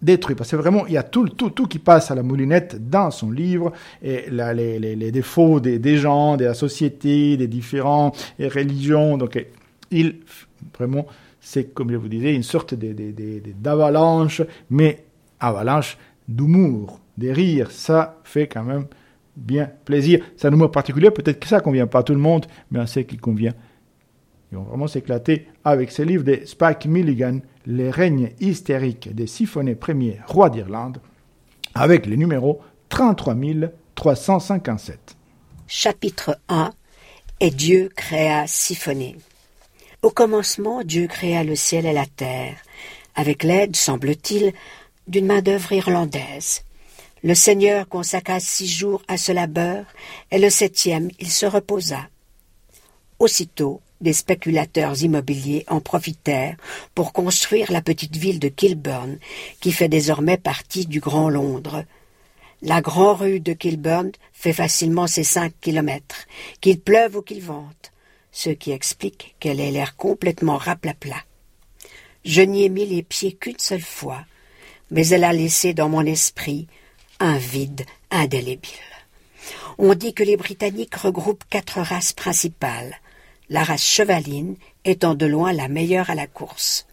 détruire, 0.01 0.37
parce 0.37 0.51
que 0.51 0.55
vraiment, 0.55 0.85
il 0.87 0.93
y 0.93 0.97
a 0.97 1.03
tout, 1.03 1.27
tout, 1.29 1.49
tout 1.49 1.65
qui 1.65 1.79
passe 1.79 2.11
à 2.11 2.15
la 2.15 2.23
moulinette 2.23 2.89
dans 2.89 3.11
son 3.11 3.31
livre, 3.31 3.73
et 4.01 4.29
là, 4.29 4.53
les, 4.53 4.79
les, 4.79 4.95
les 4.95 5.11
défauts 5.11 5.59
des, 5.59 5.79
des 5.79 5.97
gens, 5.97 6.37
de 6.37 6.45
la 6.45 6.53
société, 6.53 7.35
des 7.37 7.47
différentes 7.47 8.33
religions. 8.39 9.17
Donc, 9.17 9.45
il, 9.91 10.19
vraiment, 10.77 11.05
c'est, 11.41 11.73
comme 11.73 11.91
je 11.91 11.95
vous 11.95 12.09
disais, 12.09 12.35
une 12.35 12.43
sorte 12.43 12.75
d'avalanche, 12.75 14.43
mais 14.69 15.05
avalanche 15.39 15.97
d'humour, 16.27 16.99
des 17.17 17.33
rires, 17.33 17.71
ça 17.71 18.19
fait 18.23 18.47
quand 18.47 18.63
même 18.63 18.85
bien 19.35 19.71
plaisir. 19.85 20.23
C'est 20.37 20.47
un 20.47 20.51
humour 20.51 20.69
particulier, 20.71 21.09
peut-être 21.11 21.39
que 21.39 21.47
ça 21.47 21.61
convient 21.61 21.87
pas 21.87 21.99
à 21.99 22.03
tout 22.03 22.13
le 22.13 22.19
monde, 22.19 22.45
mais 22.71 22.79
on 22.79 22.85
sait 22.85 23.05
qu'il 23.05 23.21
convient. 23.21 23.53
Ils 24.51 24.57
vont 24.57 24.63
vraiment 24.63 24.87
s'éclater 24.87 25.47
avec 25.63 25.91
ce 25.91 26.01
livre 26.01 26.23
de 26.23 26.39
Spike 26.45 26.87
Milligan, 26.87 27.39
Les 27.65 27.91
règnes 27.91 28.31
hystériques 28.39 29.13
des 29.13 29.27
siphonnés 29.27 29.75
premiers 29.75 30.19
rois 30.25 30.49
d'Irlande, 30.49 30.99
avec 31.75 32.07
le 32.07 32.15
numéro 32.15 32.61
33357. 32.89 35.15
Chapitre 35.67 36.39
1 36.49 36.71
Et 37.39 37.51
Dieu 37.51 37.89
créa 37.95 38.47
Siphonné. 38.47 39.17
Au 40.01 40.11
commencement, 40.11 40.81
Dieu 40.83 41.07
créa 41.07 41.43
le 41.43 41.57
ciel 41.57 41.85
et 41.85 41.91
la 41.91 42.05
terre, 42.05 42.55
avec 43.15 43.43
l'aide, 43.43 43.75
semble-t-il, 43.75 44.53
d'une 45.07 45.25
main-d'œuvre 45.25 45.73
irlandaise. 45.73 46.63
Le 47.21 47.35
Seigneur 47.35 47.85
consacra 47.89 48.39
six 48.39 48.67
jours 48.67 49.01
à 49.09 49.17
ce 49.17 49.33
labeur, 49.33 49.83
et 50.31 50.39
le 50.39 50.49
septième 50.49 51.09
il 51.19 51.29
se 51.29 51.45
reposa. 51.45 52.07
Aussitôt, 53.19 53.81
des 53.99 54.13
spéculateurs 54.13 55.03
immobiliers 55.03 55.65
en 55.67 55.81
profitèrent 55.81 56.55
pour 56.95 57.11
construire 57.11 57.69
la 57.69 57.81
petite 57.81 58.15
ville 58.15 58.39
de 58.39 58.47
Kilburn, 58.47 59.19
qui 59.59 59.73
fait 59.73 59.89
désormais 59.89 60.37
partie 60.37 60.85
du 60.85 61.01
Grand 61.01 61.29
Londres. 61.29 61.83
La 62.61 62.79
grande 62.79 63.19
rue 63.19 63.39
de 63.41 63.51
Kilburn 63.51 64.11
fait 64.31 64.53
facilement 64.53 65.07
ses 65.07 65.25
cinq 65.25 65.51
kilomètres, 65.59 66.25
qu'il 66.61 66.79
pleuve 66.79 67.17
ou 67.17 67.21
qu'il 67.21 67.41
vente, 67.41 67.91
ce 68.31 68.49
qui 68.49 68.71
explique 68.71 69.35
qu'elle 69.39 69.59
ait 69.59 69.71
l'air 69.71 69.95
complètement 69.95 70.57
raplapla. 70.57 71.17
Je 72.25 72.41
n'y 72.41 72.63
ai 72.63 72.69
mis 72.69 72.85
les 72.85 73.03
pieds 73.03 73.33
qu'une 73.33 73.59
seule 73.59 73.81
fois, 73.81 74.25
mais 74.91 75.07
elle 75.07 75.23
a 75.23 75.33
laissé 75.33 75.73
dans 75.73 75.89
mon 75.89 76.05
esprit 76.05 76.67
un 77.19 77.37
vide 77.37 77.85
indélébile. 78.11 78.71
On 79.77 79.93
dit 79.93 80.13
que 80.13 80.23
les 80.23 80.37
Britanniques 80.37 80.95
regroupent 80.95 81.45
quatre 81.49 81.81
races 81.81 82.13
principales, 82.13 82.99
la 83.49 83.63
race 83.63 83.85
chevaline 83.85 84.55
étant 84.85 85.15
de 85.15 85.25
loin 85.25 85.53
la 85.53 85.67
meilleure 85.67 86.09
à 86.09 86.15
la 86.15 86.27
course. 86.27 86.85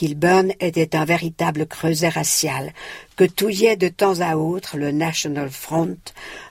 Kilburn 0.00 0.54
était 0.60 0.96
un 0.96 1.04
véritable 1.04 1.66
creuset 1.66 2.08
racial 2.08 2.72
que 3.16 3.24
touillait 3.24 3.76
de 3.76 3.88
temps 3.88 4.22
à 4.22 4.36
autre 4.36 4.78
le 4.78 4.92
National 4.92 5.50
Front, 5.50 5.98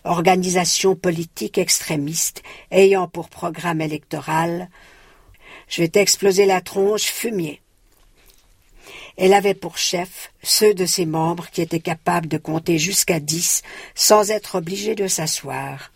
organisation 0.03 0.95
politique 0.95 1.57
extrémiste 1.57 2.43
ayant 2.69 3.07
pour 3.07 3.27
programme 3.27 3.81
électoral 3.81 4.69
Je 5.67 5.81
vais 5.81 5.87
t'exploser 5.87 6.45
la 6.45 6.61
tronche, 6.61 7.05
fumier. 7.05 7.59
Elle 9.17 9.33
avait 9.33 9.55
pour 9.55 9.79
chef 9.79 10.31
ceux 10.43 10.75
de 10.75 10.85
ses 10.85 11.07
membres 11.07 11.49
qui 11.49 11.63
étaient 11.63 11.79
capables 11.79 12.27
de 12.27 12.37
compter 12.37 12.77
jusqu'à 12.77 13.19
dix 13.19 13.63
sans 13.95 14.29
être 14.29 14.59
obligés 14.59 14.93
de 14.93 15.07
s'asseoir. 15.07 15.91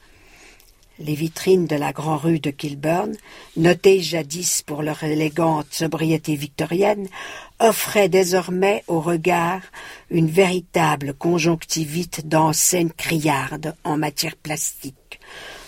Les 0.99 1.15
vitrines 1.15 1.65
de 1.65 1.75
la 1.75 1.91
grande 1.91 2.21
rue 2.21 2.39
de 2.39 2.51
Kilburn, 2.51 3.13
notées 3.57 4.01
jadis 4.01 4.61
pour 4.61 4.83
leur 4.83 5.03
élégante 5.03 5.65
sobriété 5.71 6.35
victorienne, 6.35 7.07
offraient 7.59 8.09
désormais 8.09 8.83
au 8.87 9.01
regard 9.01 9.61
une 10.11 10.29
véritable 10.29 11.15
conjonctivite 11.15 12.27
d'enseignes 12.27 12.91
criardes 12.95 13.75
en 13.83 13.97
matière 13.97 14.35
plastique, 14.35 15.19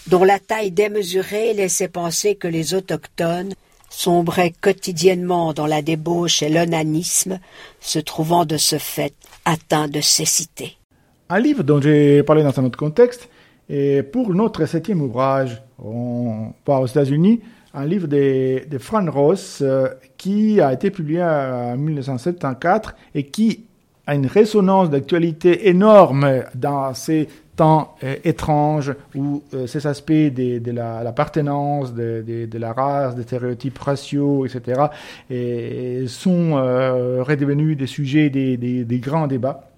dont 0.05 0.23
la 0.23 0.37
taille 0.37 0.71
démesurée 0.71 1.53
laissait 1.53 1.87
penser 1.87 2.35
que 2.35 2.47
les 2.47 2.75
autochtones 2.75 3.53
sombrait 3.89 4.53
quotidiennement 4.61 5.53
dans 5.53 5.67
la 5.67 5.81
débauche 5.81 6.43
et 6.43 6.49
l'onanisme, 6.49 7.39
se 7.79 7.97
trouvant 7.97 8.45
de 8.45 8.57
ce 8.57 8.77
fait 8.77 9.13
atteint 9.45 9.87
de 9.87 10.01
cécité. 10.01 10.77
Un 11.29 11.39
livre 11.39 11.63
dont 11.63 11.81
j'ai 11.81 12.21
parlé 12.21 12.43
dans 12.43 12.59
un 12.59 12.65
autre 12.65 12.77
contexte, 12.77 13.29
et 13.69 14.03
pour 14.03 14.33
notre 14.33 14.65
septième 14.65 15.01
ouvrage, 15.01 15.61
on 15.83 16.53
part 16.63 16.81
aux 16.81 16.87
États-Unis, 16.87 17.41
un 17.75 17.85
livre 17.85 18.07
de, 18.07 18.77
Fran 18.79 19.05
Ross 19.09 19.59
euh, 19.61 19.89
qui 20.17 20.61
a 20.61 20.73
été 20.73 20.91
publié 20.91 21.21
en 21.21 21.75
1974 21.77 22.93
et 23.13 23.23
qui 23.23 23.65
a 24.07 24.15
une 24.15 24.27
résonance 24.27 24.89
d'actualité 24.89 25.67
énorme 25.67 26.43
dans 26.53 26.93
ces 26.93 27.27
temps 27.55 27.95
euh, 28.03 28.15
étranges 28.23 28.93
où 29.15 29.41
euh, 29.53 29.67
ces 29.67 29.87
aspects 29.87 30.11
de, 30.11 30.71
l'appartenance, 30.71 31.93
de, 31.93 32.23
de, 32.25 32.45
de, 32.45 32.57
la 32.57 32.71
race, 32.71 33.15
des 33.15 33.23
stéréotypes 33.23 33.77
raciaux, 33.77 34.45
etc., 34.45 34.83
et, 35.29 36.05
sont 36.07 36.53
redevenus 36.53 37.77
des 37.77 37.87
sujets 37.87 38.29
des, 38.29 38.99
grands 39.01 39.27
débats. 39.27 39.69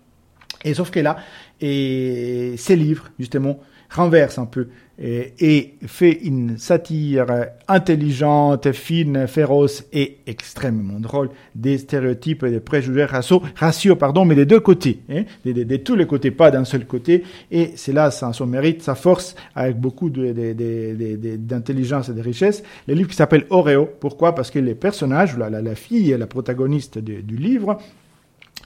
Et 0.63 0.73
sauf 0.73 0.91
que 0.91 0.99
là, 0.99 1.17
et 1.61 2.55
ces 2.57 2.75
livres, 2.75 3.09
justement, 3.19 3.59
renversent 3.89 4.39
un 4.39 4.45
peu 4.45 4.67
et, 4.99 5.75
fait 5.85 6.19
une 6.23 6.57
satire 6.57 7.27
intelligente, 7.67 8.71
fine, 8.71 9.27
féroce 9.27 9.85
et 9.93 10.17
extrêmement 10.25 10.99
drôle 10.99 11.29
des 11.53 11.77
stéréotypes 11.77 12.43
et 12.43 12.49
des 12.49 12.59
préjugés 12.59 13.05
raciaux, 13.05 13.43
raciaux 13.55 13.95
pardon, 13.95 14.25
mais 14.25 14.33
des 14.35 14.47
deux 14.47 14.59
côtés, 14.59 15.01
hein, 15.09 15.23
de, 15.45 15.77
tous 15.77 15.95
les 15.95 16.07
côtés, 16.07 16.31
pas 16.31 16.49
d'un 16.49 16.65
seul 16.65 16.85
côté. 16.85 17.23
Et 17.51 17.73
c'est 17.75 17.93
là 17.93 18.09
son 18.11 18.47
mérite, 18.47 18.81
sa 18.81 18.95
force, 18.95 19.35
avec 19.55 19.79
beaucoup 19.79 20.09
d'intelligence 20.09 22.09
et 22.09 22.13
de 22.13 22.21
richesse. 22.21 22.63
Le 22.87 22.95
livre 22.95 23.09
qui 23.09 23.15
s'appelle 23.15 23.45
Oreo. 23.49 23.87
Pourquoi? 23.99 24.33
Parce 24.33 24.49
que 24.49 24.59
les 24.59 24.75
personnages, 24.75 25.37
la, 25.37 25.49
la, 25.49 25.75
fille, 25.75 26.15
la 26.17 26.27
protagoniste 26.27 26.97
du 26.97 27.37
livre, 27.37 27.77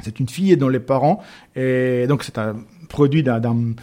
c'est 0.02 0.20
une 0.20 0.30
fille 0.30 0.56
dont 0.58 0.70
les 0.70 0.80
parents, 0.80 1.22
et 1.56 2.06
donc 2.08 2.24
c'est 2.24 2.38
un 2.38 2.56
produit 2.90 3.24
d'un 3.24 3.74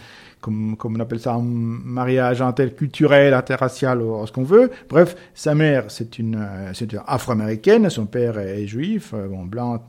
comme, 0.41 0.77
comme 0.77 0.95
on 0.95 0.99
appelle 1.01 1.19
ça, 1.19 1.33
un 1.33 1.43
mariage 1.43 2.41
interculturel, 2.41 3.33
interracial, 3.33 4.01
ou 4.01 4.25
ce 4.25 4.31
qu'on 4.31 4.43
veut. 4.43 4.71
Bref, 4.89 5.15
sa 5.33 5.53
mère, 5.53 5.85
c'est 5.89 6.17
une, 6.17 6.47
c'est 6.73 6.93
une 6.93 7.01
afro-américaine, 7.05 7.89
son 7.89 8.05
père 8.05 8.39
est 8.39 8.65
juif, 8.65 9.13
bon, 9.13 9.43
blanc, 9.43 9.83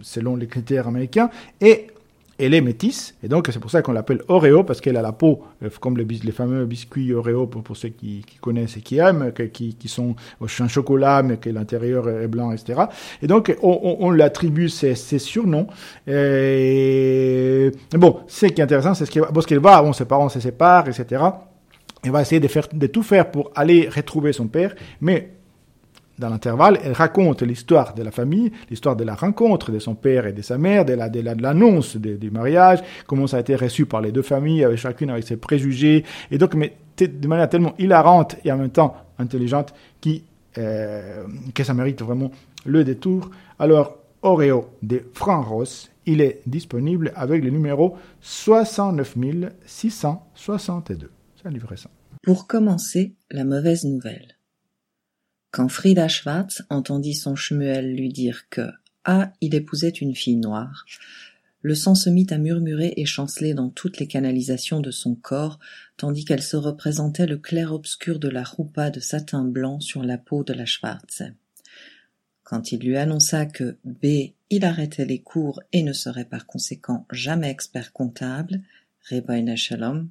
selon 0.00 0.36
les 0.36 0.46
critères 0.46 0.88
américains, 0.88 1.28
et 1.60 1.88
elle 2.38 2.54
est 2.54 2.60
métisse, 2.60 3.14
et 3.22 3.28
donc 3.28 3.48
c'est 3.50 3.58
pour 3.58 3.70
ça 3.70 3.82
qu'on 3.82 3.92
l'appelle 3.92 4.20
Oreo, 4.28 4.62
parce 4.62 4.80
qu'elle 4.80 4.96
a 4.96 5.02
la 5.02 5.12
peau, 5.12 5.42
euh, 5.62 5.70
comme 5.80 5.96
les, 5.96 6.04
les 6.04 6.32
fameux 6.32 6.66
biscuits 6.66 7.12
Oreo, 7.12 7.46
pour, 7.46 7.76
ceux 7.76 7.88
qui, 7.88 8.24
connaissent 8.40 8.76
et 8.76 8.80
qui 8.80 8.98
aiment, 8.98 9.32
qui, 9.32 9.88
sont 9.88 10.14
au 10.40 10.46
chocolat, 10.46 11.22
mais 11.22 11.38
que 11.38 11.48
l'intérieur 11.50 12.08
est 12.08 12.28
blanc, 12.28 12.52
etc. 12.52 12.82
Et 13.22 13.26
donc, 13.26 13.56
on, 13.62 13.80
on, 13.82 14.06
on 14.06 14.10
l'attribue 14.10 14.68
ces, 14.68 14.94
surnoms. 15.18 15.66
Et 16.06 17.70
bon, 17.92 18.20
ce 18.26 18.46
qui 18.46 18.60
est 18.60 18.64
intéressant, 18.64 18.94
c'est 18.94 19.06
ce 19.06 19.10
qu'elle 19.46 19.60
va, 19.60 19.82
bon, 19.82 19.92
ses 19.92 20.04
parents 20.04 20.28
se 20.28 20.40
séparent, 20.40 20.88
etc. 20.88 21.22
Elle 22.04 22.10
va 22.10 22.22
essayer 22.22 22.40
de, 22.40 22.48
faire, 22.48 22.68
de 22.72 22.86
tout 22.86 23.02
faire 23.02 23.30
pour 23.30 23.50
aller 23.54 23.88
retrouver 23.88 24.32
son 24.32 24.46
père, 24.46 24.74
mais 25.00 25.35
dans 26.18 26.28
l'intervalle, 26.28 26.78
elle 26.82 26.92
raconte 26.92 27.42
l'histoire 27.42 27.94
de 27.94 28.02
la 28.02 28.10
famille, 28.10 28.52
l'histoire 28.70 28.96
de 28.96 29.04
la 29.04 29.14
rencontre 29.14 29.70
de 29.70 29.78
son 29.78 29.94
père 29.94 30.26
et 30.26 30.32
de 30.32 30.42
sa 30.42 30.58
mère, 30.58 30.84
de 30.84 30.94
la 30.94 31.08
de 31.08 31.20
l'annonce 31.42 31.96
du 31.96 32.30
mariage, 32.30 32.82
comment 33.06 33.26
ça 33.26 33.36
a 33.36 33.40
été 33.40 33.54
reçu 33.56 33.86
par 33.86 34.00
les 34.00 34.12
deux 34.12 34.22
familles, 34.22 34.64
avec 34.64 34.78
chacune 34.78 35.10
avec 35.10 35.24
ses 35.24 35.36
préjugés, 35.36 36.04
et 36.30 36.38
donc 36.38 36.54
mais 36.54 36.76
de 36.98 37.28
manière 37.28 37.48
tellement 37.48 37.74
hilarante 37.78 38.36
et 38.44 38.52
en 38.52 38.56
même 38.56 38.70
temps 38.70 38.96
intelligente 39.18 39.74
qui 40.00 40.24
euh, 40.58 41.24
que 41.54 41.64
ça 41.64 41.74
mérite 41.74 42.00
vraiment 42.00 42.30
le 42.64 42.82
détour. 42.84 43.30
Alors 43.58 43.98
Oreo 44.22 44.70
de 44.82 45.02
Fran 45.12 45.42
Ross, 45.42 45.90
il 46.06 46.20
est 46.20 46.40
disponible 46.46 47.12
avec 47.14 47.44
le 47.44 47.50
numéro 47.50 47.96
69 48.22 49.16
662. 49.66 51.10
C'est 51.36 51.46
un 51.46 51.50
livre 51.50 51.68
récent. 51.68 51.90
Pour 52.22 52.46
commencer, 52.46 53.14
la 53.30 53.44
mauvaise 53.44 53.84
nouvelle. 53.84 54.35
Quand 55.50 55.68
Frida 55.68 56.08
Schwartz 56.08 56.62
entendit 56.70 57.14
son 57.14 57.34
Schmuel 57.34 57.94
lui 57.94 58.08
dire 58.08 58.48
que 58.50 58.68
ah, 59.04 59.32
il 59.40 59.54
épousait 59.54 59.88
une 59.88 60.14
fille 60.14 60.36
noire, 60.36 60.84
le 61.66 61.74
sang 61.74 61.96
se 61.96 62.08
mit 62.08 62.28
à 62.30 62.38
murmurer 62.38 62.94
et 62.96 63.06
chanceler 63.06 63.52
dans 63.52 63.70
toutes 63.70 63.98
les 63.98 64.06
canalisations 64.06 64.78
de 64.78 64.92
son 64.92 65.16
corps, 65.16 65.58
tandis 65.96 66.24
qu'elle 66.24 66.42
se 66.42 66.56
représentait 66.56 67.26
le 67.26 67.38
clair-obscur 67.38 68.20
de 68.20 68.28
la 68.28 68.44
roupa 68.44 68.90
de 68.90 69.00
satin 69.00 69.44
blanc 69.44 69.80
sur 69.80 70.04
la 70.04 70.16
peau 70.16 70.44
de 70.44 70.52
la 70.52 70.64
Schwartz. 70.64 71.24
Quand 72.44 72.70
il 72.70 72.78
lui 72.78 72.96
annonça 72.96 73.46
que 73.46 73.78
B, 73.84 74.34
il 74.48 74.64
arrêtait 74.64 75.06
les 75.06 75.20
cours 75.22 75.60
et 75.72 75.82
ne 75.82 75.92
serait 75.92 76.24
par 76.24 76.46
conséquent 76.46 77.04
jamais 77.10 77.50
expert 77.50 77.92
comptable, 77.92 78.62
Rebbeinu 79.10 79.56
Shalom, 79.56 80.08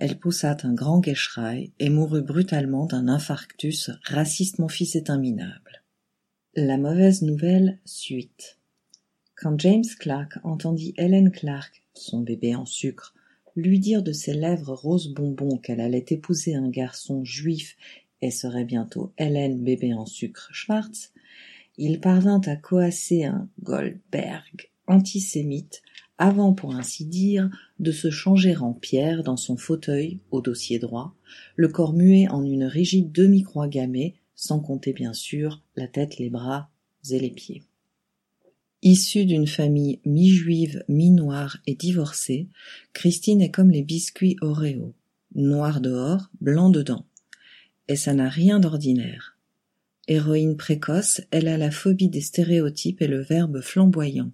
elle 0.00 0.18
poussa 0.18 0.56
un 0.62 0.72
grand 0.72 1.00
guécherail 1.00 1.72
et 1.78 1.90
mourut 1.90 2.22
brutalement 2.22 2.86
d'un 2.86 3.06
infarctus 3.06 3.90
raciste 4.02 4.58
mon 4.58 4.68
fils 4.68 4.96
est 4.96 5.10
un. 5.10 5.22
La 6.56 6.78
mauvaise 6.78 7.20
nouvelle 7.20 7.78
suite. 7.84 8.58
Quand 9.36 9.60
James 9.60 9.84
Clark 9.98 10.38
entendit 10.42 10.94
Helen 10.96 11.30
Clark, 11.30 11.84
son 11.92 12.22
bébé 12.22 12.54
en 12.54 12.64
sucre, 12.64 13.14
lui 13.56 13.78
dire 13.78 14.02
de 14.02 14.12
ses 14.12 14.32
lèvres 14.32 14.72
rose 14.72 15.12
bonbon 15.12 15.58
qu'elle 15.58 15.80
allait 15.80 16.06
épouser 16.08 16.54
un 16.54 16.70
garçon 16.70 17.22
juif 17.22 17.76
et 18.22 18.30
serait 18.30 18.64
bientôt 18.64 19.12
Helen 19.18 19.62
bébé 19.62 19.92
en 19.92 20.06
sucre 20.06 20.48
Schwartz, 20.52 21.12
il 21.76 22.00
parvint 22.00 22.40
à 22.46 22.56
coasser 22.56 23.24
un 23.24 23.48
Goldberg 23.62 24.70
antisémite 24.86 25.82
avant, 26.20 26.52
pour 26.52 26.76
ainsi 26.76 27.06
dire, 27.06 27.48
de 27.78 27.92
se 27.92 28.10
changer 28.10 28.54
en 28.54 28.74
pierre 28.74 29.24
dans 29.24 29.38
son 29.38 29.56
fauteuil 29.56 30.18
au 30.30 30.42
dossier 30.42 30.78
droit, 30.78 31.16
le 31.56 31.68
corps 31.68 31.94
muet 31.94 32.28
en 32.28 32.44
une 32.44 32.64
rigide 32.64 33.10
demi-croix 33.10 33.68
gammée, 33.68 34.14
sans 34.34 34.60
compter 34.60 34.92
bien 34.92 35.14
sûr 35.14 35.62
la 35.76 35.88
tête, 35.88 36.18
les 36.18 36.28
bras 36.28 36.68
et 37.08 37.18
les 37.18 37.30
pieds. 37.30 37.62
Issue 38.82 39.24
d'une 39.24 39.46
famille 39.46 39.98
mi-juive, 40.04 40.84
mi-noire 40.88 41.56
et 41.66 41.74
divorcée, 41.74 42.48
Christine 42.92 43.40
est 43.40 43.50
comme 43.50 43.70
les 43.70 43.82
biscuits 43.82 44.36
Oreo, 44.42 44.92
noir 45.34 45.80
dehors, 45.80 46.28
blanc 46.42 46.68
dedans. 46.68 47.06
Et 47.88 47.96
ça 47.96 48.12
n'a 48.12 48.28
rien 48.28 48.60
d'ordinaire. 48.60 49.38
Héroïne 50.10 50.56
précoce, 50.56 51.20
elle 51.30 51.46
a 51.46 51.56
la 51.56 51.70
phobie 51.70 52.08
des 52.08 52.20
stéréotypes 52.20 53.00
et 53.00 53.06
le 53.06 53.22
verbe 53.22 53.60
flamboyant. 53.60 54.32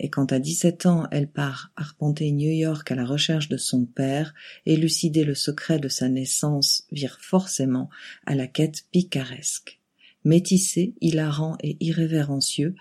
Et 0.00 0.10
quand 0.10 0.32
à 0.32 0.40
dix-sept 0.40 0.86
ans 0.86 1.06
elle 1.12 1.28
part 1.28 1.70
arpenter 1.76 2.32
New 2.32 2.50
York 2.50 2.90
à 2.90 2.96
la 2.96 3.04
recherche 3.04 3.48
de 3.48 3.56
son 3.56 3.84
père, 3.84 4.34
élucider 4.66 5.22
le 5.22 5.36
secret 5.36 5.78
de 5.78 5.86
sa 5.86 6.08
naissance 6.08 6.88
vire 6.90 7.18
forcément 7.20 7.90
à 8.26 8.34
la 8.34 8.48
quête 8.48 8.86
picaresque. 8.90 9.78
Métissé, 10.24 10.94
hilarant 11.00 11.58
et 11.62 11.76
irrévérencieux, 11.78 12.74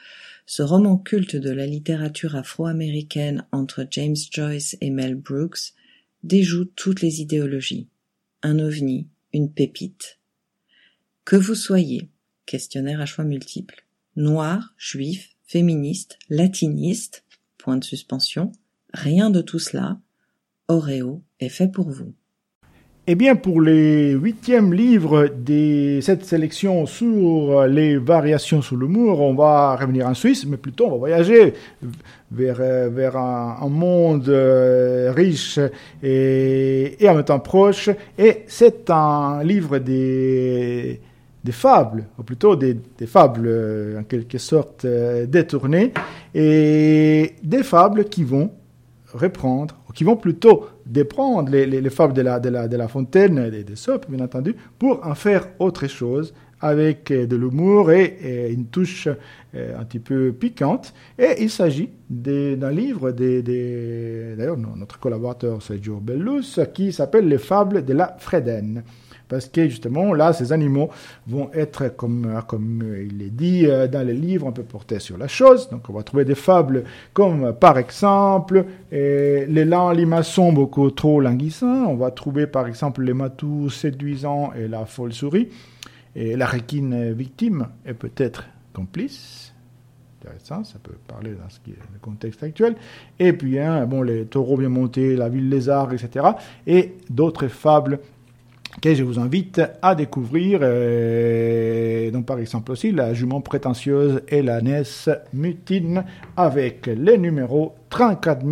ce 0.48 0.64
roman 0.64 0.98
culte 0.98 1.36
de 1.36 1.52
la 1.52 1.68
littérature 1.68 2.36
afro-américaine 2.36 3.46
entre 3.52 3.86
James 3.92 4.16
Joyce 4.32 4.76
et 4.82 4.90
Mel 4.90 5.14
Brooks 5.14 5.76
déjoue 6.24 6.66
toutes 6.66 7.02
les 7.02 7.22
idéologies. 7.22 7.90
Un 8.42 8.58
ovni, 8.58 9.08
une 9.34 9.52
pépite. 9.52 10.18
Que 11.26 11.36
vous 11.36 11.56
soyez, 11.56 12.10
questionnaire 12.46 13.02
à 13.02 13.06
choix 13.06 13.26
multiples. 13.26 13.86
Noir, 14.16 14.74
juif, 14.78 15.30
féministe, 15.44 16.18
latiniste, 16.30 17.24
point 17.58 17.78
de 17.78 17.84
suspension, 17.84 18.52
rien 18.94 19.30
de 19.30 19.42
tout 19.42 19.60
cela. 19.60 20.00
Oreo 20.68 21.24
est 21.40 21.50
fait 21.50 21.68
pour 21.68 21.90
vous. 21.90 22.14
Eh 23.06 23.16
bien, 23.16 23.36
pour 23.36 23.60
les 23.60 24.12
huitièmes 24.12 24.74
livres 24.74 25.28
de 25.28 26.00
cette 26.02 26.24
sélection 26.24 26.86
sur 26.86 27.66
les 27.68 27.98
variations 27.98 28.62
sur 28.62 28.78
l'humour, 28.78 29.20
on 29.20 29.34
va 29.34 29.76
revenir 29.76 30.08
en 30.08 30.14
Suisse, 30.14 30.46
mais 30.46 30.56
plutôt 30.56 30.86
on 30.86 30.92
va 30.92 30.98
voyager 30.98 31.54
vers, 32.32 32.60
vers 32.90 33.18
un, 33.18 33.68
monde 33.68 34.30
euh, 34.30 35.12
riche 35.14 35.60
et, 36.02 36.96
et 37.04 37.10
en 37.10 37.16
même 37.16 37.26
temps 37.26 37.42
proche. 37.42 37.90
Et 38.18 38.46
c'est 38.48 38.90
un 38.90 39.44
livre 39.44 39.80
des 39.80 41.02
des 41.44 41.52
fables, 41.52 42.06
ou 42.18 42.24
plutôt 42.24 42.56
des, 42.56 42.78
fables 43.06 43.46
euh, 43.46 44.00
en 44.00 44.04
quelque 44.04 44.38
sorte 44.38 44.86
euh, 44.86 45.26
détournées, 45.26 45.94
et 46.34 47.36
des 47.44 47.64
fables 47.64 48.06
qui 48.06 48.24
vont 48.24 48.52
reprendre, 49.14 49.76
ou 49.90 49.94
qui 49.94 50.04
vont 50.04 50.16
plutôt 50.16 50.68
déprendre 50.86 51.52
les, 51.52 51.66
les, 51.66 51.82
les 51.82 51.90
fables 51.90 52.14
de 52.14 52.22
la, 52.22 52.88
fontaine, 52.88 53.50
des, 53.50 53.64
des 53.64 53.76
sopes, 53.76 54.10
bien 54.10 54.24
entendu, 54.24 54.56
pour 54.80 55.06
en 55.06 55.16
faire 55.16 55.50
autre 55.60 55.88
chose, 55.88 56.34
avec 56.62 57.12
euh, 57.12 57.28
de 57.28 57.36
l'humour 57.36 57.92
et, 57.92 58.18
et, 58.24 58.52
une 58.54 58.68
touche 58.68 59.10
un 59.54 59.84
petit 59.84 60.00
peu 60.00 60.32
piquante. 60.34 60.96
Et 61.20 61.44
il 61.44 61.50
s'agit 61.52 61.92
d'un 62.10 62.72
livre, 62.72 63.12
d'ailleurs 63.12 64.58
notre 64.58 65.00
collaborateur 65.00 65.62
Sergio 65.62 66.00
Bellus, 66.00 66.60
qui 66.74 66.92
s'appelle 66.92 67.28
Les 67.28 67.38
fables 67.38 67.86
de 67.86 67.94
la 67.94 68.16
Frédène 68.18 68.84
parce 69.28 69.48
que 69.48 69.68
justement 69.68 70.14
là, 70.14 70.34
ces 70.34 70.52
animaux 70.52 70.90
vont 71.28 71.50
être, 71.54 71.88
comme, 71.88 72.26
il 73.10 73.22
est 73.22 73.30
dit 73.30 73.66
euh, 73.66 73.88
dans 73.88 74.06
les 74.06 74.14
livres, 74.14 74.48
un 74.48 74.52
peu 74.52 74.64
portés 74.64 75.00
sur 75.00 75.18
la 75.18 75.28
chose. 75.28 75.70
Donc 75.70 75.90
on 75.90 75.94
va 75.94 76.04
trouver 76.04 76.26
des 76.26 76.36
fables 76.36 76.84
comme 77.14 77.54
par 77.54 77.78
exemple 77.78 78.66
l'élan 78.92 79.92
limaçon 79.92 80.54
beaucoup 80.54 80.90
trop 80.92 81.20
languissant. 81.20 81.86
On 81.88 81.96
va 81.96 82.12
trouver 82.12 82.48
par 82.48 82.68
exemple 82.68 83.04
les 83.04 83.14
matous 83.14 83.70
séduisants 83.70 84.52
et 84.54 84.68
la 84.68 84.86
folle 84.86 85.14
souris. 85.14 85.50
Et 86.16 86.36
la 86.36 86.46
requine 86.46 87.12
victime 87.14 87.68
est 87.86 87.96
peut-être 87.96 88.46
complice 88.74 89.54
intéressant, 90.24 90.64
ça 90.64 90.80
peut 90.82 90.96
parler 91.08 91.32
dans 91.32 91.50
ce 91.50 91.60
qui 91.60 91.72
est 91.72 91.80
le 91.94 92.00
contexte 92.02 92.44
actuel. 92.44 92.76
Et 93.20 93.34
puis, 93.34 93.60
hein, 93.60 93.86
bon, 93.86 94.02
les 94.02 94.26
taureaux 94.26 94.58
bien 94.58 94.70
montés, 94.70 95.16
la 95.16 95.30
ville 95.30 95.50
lézard, 95.50 95.94
etc. 95.94 96.26
Et 96.66 96.94
d'autres 97.10 97.48
fables 97.48 98.00
que 98.82 98.94
je 98.94 99.04
vous 99.04 99.20
invite 99.20 99.62
à 99.82 99.96
découvrir. 99.96 100.60
Euh, 100.62 102.12
par 102.22 102.40
exemple 102.40 102.72
aussi 102.72 102.92
la 102.92 103.14
jument 103.14 103.42
prétentieuse 103.42 104.22
et 104.28 104.42
la 104.42 104.62
NES 104.62 104.84
mutine 105.34 106.06
avec 106.38 106.88
les 106.88 107.18
numéros 107.18 107.76
34 107.90 108.44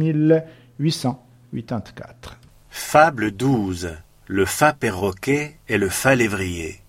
884. 0.79 2.37
Fable 2.69 3.31
12. 3.31 3.91
Le 4.27 4.45
fat 4.45 4.73
perroquet 4.73 5.57
et 5.67 5.77
le 5.77 5.89
fat 5.89 6.15
lévrier. 6.15 6.79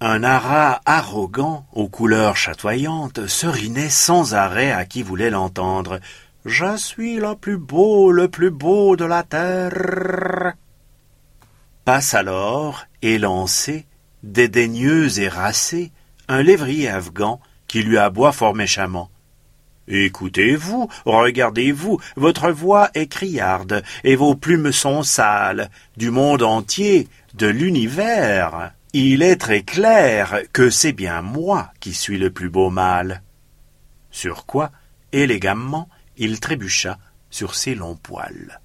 Un 0.00 0.22
ara 0.22 0.80
arrogant, 0.84 1.64
aux 1.72 1.88
couleurs 1.88 2.36
chatoyantes, 2.36 3.26
serinait 3.26 3.88
sans 3.88 4.34
arrêt 4.34 4.70
à 4.70 4.84
qui 4.84 5.02
voulait 5.02 5.30
l'entendre. 5.30 5.98
Je 6.44 6.76
suis 6.76 7.16
le 7.16 7.34
plus 7.36 7.56
beau, 7.56 8.12
le 8.12 8.28
plus 8.28 8.50
beau 8.50 8.96
de 8.96 9.06
la 9.06 9.22
terre. 9.22 10.54
Passe 11.84 12.14
alors, 12.14 12.86
élancé, 13.02 13.84
dédaigneux 14.22 15.18
et 15.18 15.28
racé, 15.28 15.92
un 16.28 16.42
lévrier 16.42 16.88
afghan 16.88 17.42
qui 17.66 17.82
lui 17.82 17.98
aboie 17.98 18.32
fort 18.32 18.54
méchamment. 18.54 19.10
Écoutez-vous, 19.86 20.88
regardez-vous, 21.04 22.00
votre 22.16 22.50
voix 22.50 22.88
est 22.94 23.08
criarde, 23.08 23.82
et 24.02 24.16
vos 24.16 24.34
plumes 24.34 24.72
sont 24.72 25.02
sales, 25.02 25.68
du 25.98 26.10
monde 26.10 26.42
entier, 26.42 27.06
de 27.34 27.48
l'univers. 27.48 28.72
Il 28.94 29.22
est 29.22 29.36
très 29.36 29.62
clair 29.62 30.40
que 30.54 30.70
c'est 30.70 30.92
bien 30.92 31.20
moi 31.20 31.70
qui 31.80 31.92
suis 31.92 32.16
le 32.16 32.30
plus 32.30 32.48
beau 32.48 32.70
mâle. 32.70 33.22
Sur 34.10 34.46
quoi, 34.46 34.72
élégamment, 35.12 35.90
il 36.16 36.40
trébucha 36.40 36.96
sur 37.28 37.54
ses 37.54 37.74
longs 37.74 37.96
poils. 37.96 38.58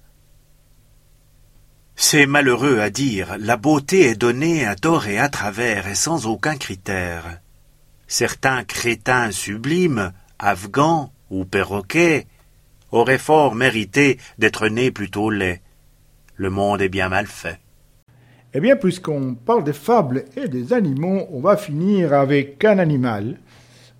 C'est 2.02 2.24
malheureux 2.24 2.80
à 2.80 2.88
dire, 2.88 3.36
la 3.38 3.58
beauté 3.58 4.06
est 4.06 4.18
donnée 4.18 4.64
à 4.64 4.74
tort 4.74 5.06
et 5.06 5.18
à 5.18 5.28
travers 5.28 5.86
et 5.86 5.94
sans 5.94 6.26
aucun 6.26 6.56
critère. 6.56 7.40
Certains 8.08 8.64
crétins 8.64 9.30
sublimes, 9.30 10.10
afghans 10.38 11.12
ou 11.28 11.44
perroquets, 11.44 12.26
auraient 12.90 13.18
fort 13.18 13.54
mérité 13.54 14.18
d'être 14.38 14.68
nés 14.68 14.90
plutôt 14.90 15.28
laids. 15.28 15.60
Le 16.36 16.48
monde 16.48 16.80
est 16.80 16.88
bien 16.88 17.10
mal 17.10 17.26
fait. 17.26 17.60
Eh 18.54 18.60
bien, 18.60 18.76
puisqu'on 18.76 19.34
parle 19.34 19.62
des 19.62 19.74
fables 19.74 20.24
et 20.38 20.48
des 20.48 20.72
animaux, 20.72 21.28
on 21.30 21.40
va 21.40 21.58
finir 21.58 22.14
avec 22.14 22.64
un 22.64 22.78
animal, 22.78 23.38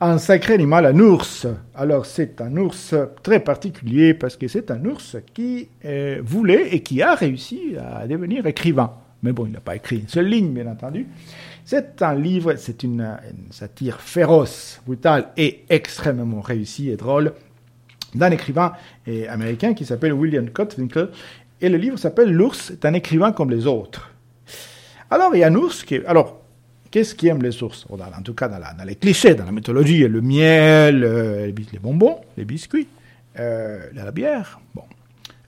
un 0.01 0.19
sacré 0.19 0.55
animal, 0.55 0.87
un 0.87 0.99
ours. 0.99 1.47
Alors, 1.75 2.07
c'est 2.07 2.41
un 2.41 2.57
ours 2.57 2.95
très 3.23 3.41
particulier 3.41 4.15
parce 4.15 4.37
que 4.37 4.49
c'est 4.49 4.71
un 4.71 4.83
ours 4.87 5.17
qui 5.35 5.69
euh, 5.85 6.21
voulait 6.25 6.75
et 6.75 6.83
qui 6.83 7.03
a 7.03 7.15
réussi 7.15 7.75
à 7.79 8.07
devenir 8.07 8.47
écrivain. 8.47 8.95
Mais 9.23 9.33
bon, 9.33 9.45
il 9.45 9.53
n'a 9.53 9.61
pas 9.61 9.77
écrit 9.77 9.99
une 9.99 10.09
seule 10.09 10.27
ligne, 10.27 10.53
bien 10.53 10.67
entendu. 10.67 11.07
C'est 11.67 12.01
un 12.01 12.15
livre, 12.15 12.55
c'est 12.57 12.83
une, 12.83 13.17
satire 13.51 14.01
féroce, 14.01 14.81
brutale 14.87 15.29
et 15.37 15.65
extrêmement 15.69 16.41
réussie 16.41 16.89
et 16.89 16.97
drôle 16.97 17.35
d'un 18.15 18.31
écrivain 18.31 18.73
euh, 19.07 19.27
américain 19.29 19.75
qui 19.75 19.85
s'appelle 19.85 20.15
William 20.15 20.49
Cotwinkle. 20.49 21.11
Et 21.61 21.69
le 21.69 21.77
livre 21.77 21.99
s'appelle 21.99 22.33
L'ours 22.33 22.71
est 22.71 22.87
un 22.87 22.95
écrivain 22.95 23.33
comme 23.33 23.51
les 23.51 23.67
autres. 23.67 24.11
Alors, 25.11 25.35
il 25.35 25.41
y 25.41 25.45
a 25.45 25.49
un 25.49 25.55
ours 25.55 25.85
qui. 25.85 26.01
Alors, 26.07 26.40
qu'est-ce 26.91 27.15
qui 27.15 27.29
aime 27.29 27.43
les 27.43 27.63
ours 27.63 27.87
En 27.91 28.23
tout 28.23 28.35
cas, 28.35 28.49
dans, 28.49 28.85
les 28.85 28.97
clichés, 28.97 29.35
dans 29.35 29.45
la 29.45 29.53
mythologie, 29.53 30.07
le 30.07 30.21
miel, 30.21 31.05
euh, 31.05 31.47
les 31.47 31.79
bonbons, 31.79 32.19
les 32.37 32.45
biscuits, 32.45 32.89
euh, 33.39 33.87
la 33.95 34.11
bière, 34.11 34.61
bon, 34.75 34.83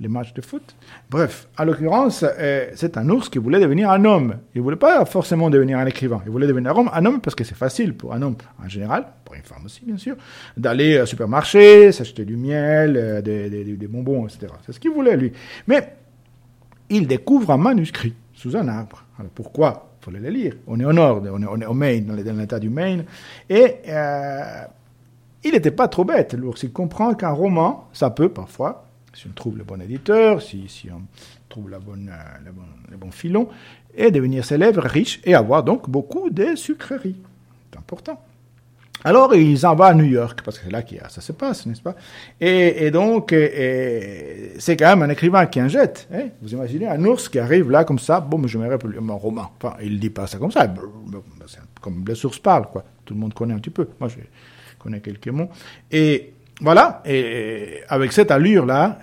les 0.00 0.08
matchs 0.08 0.32
de 0.34 0.40
foot. 0.40 0.74
Bref, 1.10 1.48
en 1.58 1.64
l'occurrence, 1.64 2.24
euh, 2.24 2.70
c'est 2.74 2.96
un 2.96 3.08
ours 3.08 3.28
qui 3.28 3.38
voulait 3.38 3.60
devenir 3.60 3.90
un 3.90 4.04
homme. 4.04 4.36
Il 4.54 4.58
ne 4.58 4.62
voulait 4.62 4.76
pas 4.76 5.04
forcément 5.04 5.50
devenir 5.50 5.78
un 5.78 5.86
écrivain. 5.86 6.22
Il 6.24 6.30
voulait 6.32 6.46
devenir 6.46 6.76
un 6.76 7.04
homme 7.04 7.20
parce 7.20 7.34
que 7.34 7.44
c'est 7.44 7.56
facile 7.56 7.94
pour 7.94 8.12
un 8.14 8.22
homme, 8.22 8.36
en 8.64 8.68
général, 8.68 9.06
pour 9.24 9.34
une 9.34 9.42
femme 9.42 9.64
aussi, 9.64 9.84
bien 9.84 9.98
sûr, 9.98 10.16
d'aller 10.56 11.00
au 11.00 11.06
supermarché, 11.06 11.92
s'acheter 11.92 12.24
du 12.24 12.36
miel, 12.36 13.22
des, 13.24 13.48
des 13.48 13.88
bonbons, 13.88 14.26
etc. 14.26 14.52
C'est 14.64 14.72
ce 14.72 14.80
qu'il 14.80 14.92
voulait, 14.92 15.16
lui. 15.16 15.32
Mais 15.66 15.96
il 16.88 17.06
découvre 17.06 17.50
un 17.50 17.56
manuscrit 17.56 18.14
sous 18.34 18.56
un 18.56 18.68
arbre. 18.68 19.04
Alors 19.18 19.30
pourquoi 19.34 19.91
Il 20.02 20.12
fallait 20.12 20.30
lire. 20.30 20.54
On 20.66 20.80
est 20.80 20.84
au 20.84 20.92
nord, 20.92 21.22
on 21.22 21.60
est, 21.60 21.66
au 21.66 21.74
Maine, 21.74 22.06
dans 22.06 22.14
l'état 22.14 22.58
du 22.58 22.70
Maine. 22.70 23.04
Et 23.48 23.76
euh, 23.88 24.64
il 25.44 25.52
n'était 25.52 25.70
pas 25.70 25.88
trop 25.88 26.04
bête, 26.04 26.34
l'ours. 26.34 26.62
Il 26.64 26.72
comprend 26.72 27.14
qu'un 27.14 27.30
roman, 27.30 27.88
ça 27.92 28.10
peut 28.10 28.28
parfois, 28.28 28.86
si 29.14 29.26
on 29.28 29.32
trouve 29.32 29.58
le 29.58 29.64
bon 29.64 29.80
éditeur, 29.80 30.42
si, 30.42 30.66
on 30.92 31.02
trouve 31.48 31.70
la 31.70 31.78
bonne, 31.78 32.10
euh, 32.12 32.44
le, 32.44 32.52
bon, 32.52 32.62
le 32.90 32.96
bon 32.96 33.10
filon, 33.12 33.48
et 33.94 34.10
devenir 34.10 34.44
célèbre, 34.44 34.82
riche, 34.82 35.20
et 35.24 35.34
avoir 35.34 35.62
donc 35.62 35.88
beaucoup 35.88 36.30
de 36.30 36.56
sucreries. 36.56 37.20
C'est 37.70 37.78
important. 37.78 38.20
Alors, 39.04 39.34
ils 39.34 39.66
en 39.66 39.74
vont 39.74 39.84
à 39.84 39.94
New 39.94 40.04
York, 40.04 40.40
parce 40.44 40.58
que 40.58 40.64
c'est 40.64 40.70
là 40.72 40.82
que 40.82 40.94
ça 41.08 41.20
se 41.20 41.32
passe, 41.32 41.66
n'est-ce 41.66 41.82
pas? 41.82 41.94
Et, 42.40 42.90
donc, 42.90 43.32
et, 43.32 44.52
c'est 44.58 44.76
quand 44.76 44.88
même 44.88 45.02
un 45.02 45.10
écrivain 45.10 45.46
qui 45.46 45.60
en 45.60 45.68
jette. 45.68 46.08
Hein? 46.12 46.28
Vous 46.40 46.52
imaginez 46.52 46.86
un 46.88 47.04
ours 47.04 47.28
qui 47.28 47.38
arrive 47.38 47.70
là 47.70 47.84
comme 47.84 47.98
ça, 47.98 48.20
bon, 48.20 48.38
mais 48.38 48.48
je 48.48 48.58
m'aimerais 48.58 48.78
publier 48.78 49.00
mon 49.00 49.18
roman. 49.18 49.50
Enfin, 49.60 49.76
il 49.82 49.98
dit 49.98 50.10
pas 50.10 50.26
ça 50.26 50.38
comme 50.38 50.52
ça, 50.52 50.72
comme 51.80 52.04
les 52.06 52.26
ours 52.26 52.38
parlent, 52.38 52.66
quoi. 52.66 52.84
Tout 53.04 53.14
le 53.14 53.20
monde 53.20 53.34
connaît 53.34 53.54
un 53.54 53.58
petit 53.58 53.70
peu. 53.70 53.88
Moi, 53.98 54.08
je 54.08 54.16
connais 54.78 55.00
quelques 55.00 55.28
mots. 55.28 55.48
Et 55.90 56.32
voilà, 56.60 57.02
et 57.04 57.80
avec 57.88 58.12
cette 58.12 58.30
allure-là, 58.30 58.98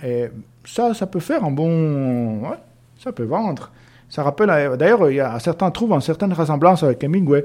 ça, 0.66 0.94
ça 0.94 1.08
peut 1.08 1.20
faire 1.20 1.44
un 1.44 1.52
bon... 1.52 2.42
Ça 3.04 3.12
peut 3.14 3.24
vendre. 3.24 3.72
Ça 4.10 4.24
rappelle, 4.24 4.50
d'ailleurs, 4.78 5.10
il 5.12 5.18
y 5.18 5.20
a 5.20 5.40
certains 5.40 5.70
trouvent 5.70 5.94
une 5.94 6.02
certaine 6.02 6.34
ressemblance 6.34 6.82
avec 6.82 7.04
Hemingway. 7.04 7.44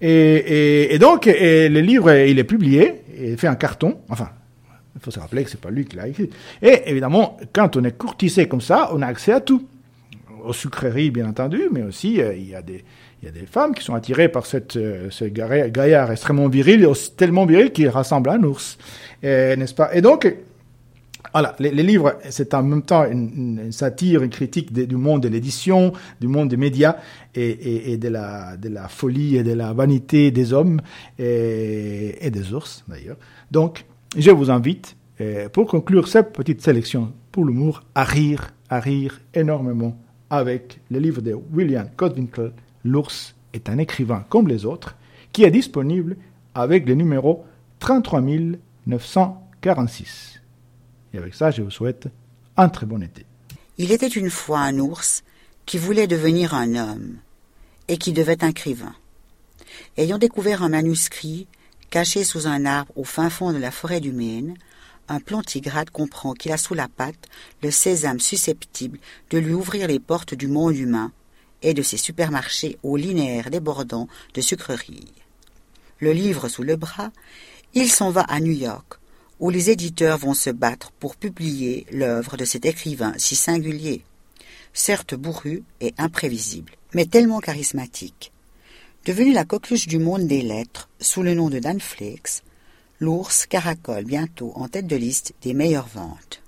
Et, 0.00 0.96
donc, 0.98 1.26
le 1.26 1.80
livre, 1.80 2.10
il 2.10 2.38
est 2.38 2.44
publié, 2.44 3.02
il 3.20 3.36
fait 3.36 3.48
un 3.48 3.54
carton. 3.54 3.98
Enfin, 4.08 4.30
il 4.94 5.00
faut 5.02 5.10
se 5.10 5.20
rappeler 5.20 5.44
que 5.44 5.50
c'est 5.50 5.60
pas 5.60 5.70
lui 5.70 5.84
qui 5.84 5.96
l'a 5.96 6.08
écrit. 6.08 6.30
Et 6.62 6.82
évidemment, 6.86 7.36
quand 7.52 7.76
on 7.76 7.84
est 7.84 7.96
courtisé 7.96 8.48
comme 8.48 8.62
ça, 8.62 8.90
on 8.94 9.02
a 9.02 9.06
accès 9.06 9.32
à 9.32 9.40
tout. 9.40 9.66
Aux 10.42 10.54
sucreries, 10.54 11.10
bien 11.10 11.28
entendu, 11.28 11.62
mais 11.72 11.82
aussi, 11.82 12.20
euh, 12.20 12.32
il 12.34 12.48
y 12.48 12.54
a 12.54 12.62
des, 12.62 12.84
il 13.20 13.26
y 13.26 13.28
a 13.28 13.32
des 13.32 13.46
femmes 13.46 13.74
qui 13.74 13.82
sont 13.82 13.94
attirées 13.94 14.28
par 14.28 14.46
cette, 14.46 14.76
euh, 14.76 15.08
ce 15.10 15.24
gaillard 15.24 16.12
extrêmement 16.12 16.48
viril, 16.48 16.88
tellement 17.16 17.46
viril 17.46 17.72
qu'il 17.72 17.88
ressemble 17.88 18.30
à 18.30 18.34
un 18.34 18.42
ours. 18.44 18.78
N'est-ce 19.22 19.74
pas? 19.74 19.94
Et 19.94 20.00
donc, 20.00 20.32
voilà, 21.36 21.54
les, 21.58 21.70
les 21.70 21.82
livres, 21.82 22.16
c'est 22.30 22.54
en 22.54 22.62
même 22.62 22.80
temps 22.80 23.04
une, 23.04 23.70
satire, 23.70 24.22
une 24.22 24.30
critique 24.30 24.72
du 24.72 24.96
monde 24.96 25.22
de 25.22 25.28
l'édition, 25.28 25.92
du 26.18 26.28
monde 26.28 26.48
des 26.48 26.56
médias 26.56 26.96
et, 27.34 27.98
de, 27.98 28.08
la, 28.08 28.88
folie 28.88 29.36
et 29.36 29.42
de 29.42 29.52
la 29.52 29.74
vanité 29.74 30.30
des 30.30 30.54
hommes 30.54 30.80
et, 31.18 32.30
des 32.32 32.54
ours 32.54 32.86
d'ailleurs. 32.88 33.18
Donc, 33.50 33.84
je 34.16 34.30
vous 34.30 34.50
invite, 34.50 34.96
euh, 35.20 35.50
pour 35.50 35.66
conclure 35.66 36.08
cette 36.08 36.32
petite 36.32 36.62
sélection 36.62 37.12
pour 37.32 37.44
l'humour, 37.44 37.82
à 37.94 38.04
rire, 38.04 38.54
à 38.70 38.80
rire 38.80 39.20
énormément 39.34 39.94
avec 40.30 40.80
le 40.90 41.00
livre 41.00 41.20
de 41.20 41.36
William 41.52 41.90
Codwinkle, 41.98 42.52
L'ours 42.82 43.34
est 43.52 43.68
un 43.68 43.76
écrivain 43.76 44.24
comme 44.30 44.48
les 44.48 44.64
autres, 44.64 44.96
qui 45.32 45.44
est 45.44 45.50
disponible 45.50 46.16
avec 46.54 46.88
le 46.88 46.94
numéro 46.94 47.44
33 47.80 48.22
946. 48.86 50.40
Avec 51.16 51.34
ça, 51.34 51.50
je 51.50 51.62
vous 51.62 51.70
souhaite 51.70 52.08
un 52.56 52.68
très 52.68 52.86
bon 52.86 53.02
été. 53.02 53.24
Il 53.78 53.92
était 53.92 54.08
une 54.08 54.30
fois 54.30 54.60
un 54.60 54.78
ours 54.78 55.22
qui 55.66 55.78
voulait 55.78 56.06
devenir 56.06 56.54
un 56.54 56.74
homme 56.74 57.16
et 57.88 57.98
qui 57.98 58.12
devait 58.12 58.32
être 58.32 58.44
écrivain. 58.44 58.94
Ayant 59.96 60.18
découvert 60.18 60.62
un 60.62 60.68
manuscrit 60.68 61.46
caché 61.90 62.24
sous 62.24 62.46
un 62.46 62.64
arbre 62.64 62.92
au 62.96 63.04
fin 63.04 63.30
fond 63.30 63.52
de 63.52 63.58
la 63.58 63.70
forêt 63.70 64.00
du 64.00 64.12
Maine, 64.12 64.54
un 65.08 65.20
plantigrade 65.20 65.90
comprend 65.90 66.32
qu'il 66.32 66.52
a 66.52 66.56
sous 66.56 66.74
la 66.74 66.88
patte 66.88 67.28
le 67.62 67.70
sésame 67.70 68.20
susceptible 68.20 68.98
de 69.30 69.38
lui 69.38 69.52
ouvrir 69.52 69.86
les 69.86 70.00
portes 70.00 70.34
du 70.34 70.48
monde 70.48 70.76
humain 70.76 71.12
et 71.62 71.74
de 71.74 71.82
ses 71.82 71.96
supermarchés 71.96 72.78
aux 72.82 72.96
linéaires 72.96 73.50
débordants 73.50 74.08
de 74.34 74.40
sucreries. 74.40 75.12
Le 76.00 76.12
livre 76.12 76.48
sous 76.48 76.62
le 76.62 76.76
bras, 76.76 77.10
il 77.74 77.90
s'en 77.90 78.10
va 78.10 78.22
à 78.22 78.40
New 78.40 78.52
York, 78.52 78.98
où 79.40 79.50
les 79.50 79.70
éditeurs 79.70 80.18
vont 80.18 80.34
se 80.34 80.50
battre 80.50 80.92
pour 80.92 81.16
publier 81.16 81.86
l'œuvre 81.90 82.36
de 82.36 82.44
cet 82.44 82.64
écrivain 82.64 83.12
si 83.16 83.36
singulier, 83.36 84.02
certes 84.72 85.14
bourru 85.14 85.62
et 85.80 85.94
imprévisible, 85.98 86.72
mais 86.94 87.06
tellement 87.06 87.40
charismatique. 87.40 88.32
Devenu 89.04 89.32
la 89.32 89.44
coqueluche 89.44 89.86
du 89.86 89.98
monde 89.98 90.26
des 90.26 90.42
lettres, 90.42 90.88
sous 91.00 91.22
le 91.22 91.34
nom 91.34 91.48
de 91.50 91.58
Dan 91.58 91.78
l'ours 92.98 93.46
caracole 93.46 94.04
bientôt 94.04 94.52
en 94.54 94.68
tête 94.68 94.86
de 94.86 94.96
liste 94.96 95.34
des 95.42 95.54
meilleures 95.54 95.88
ventes. 95.88 96.42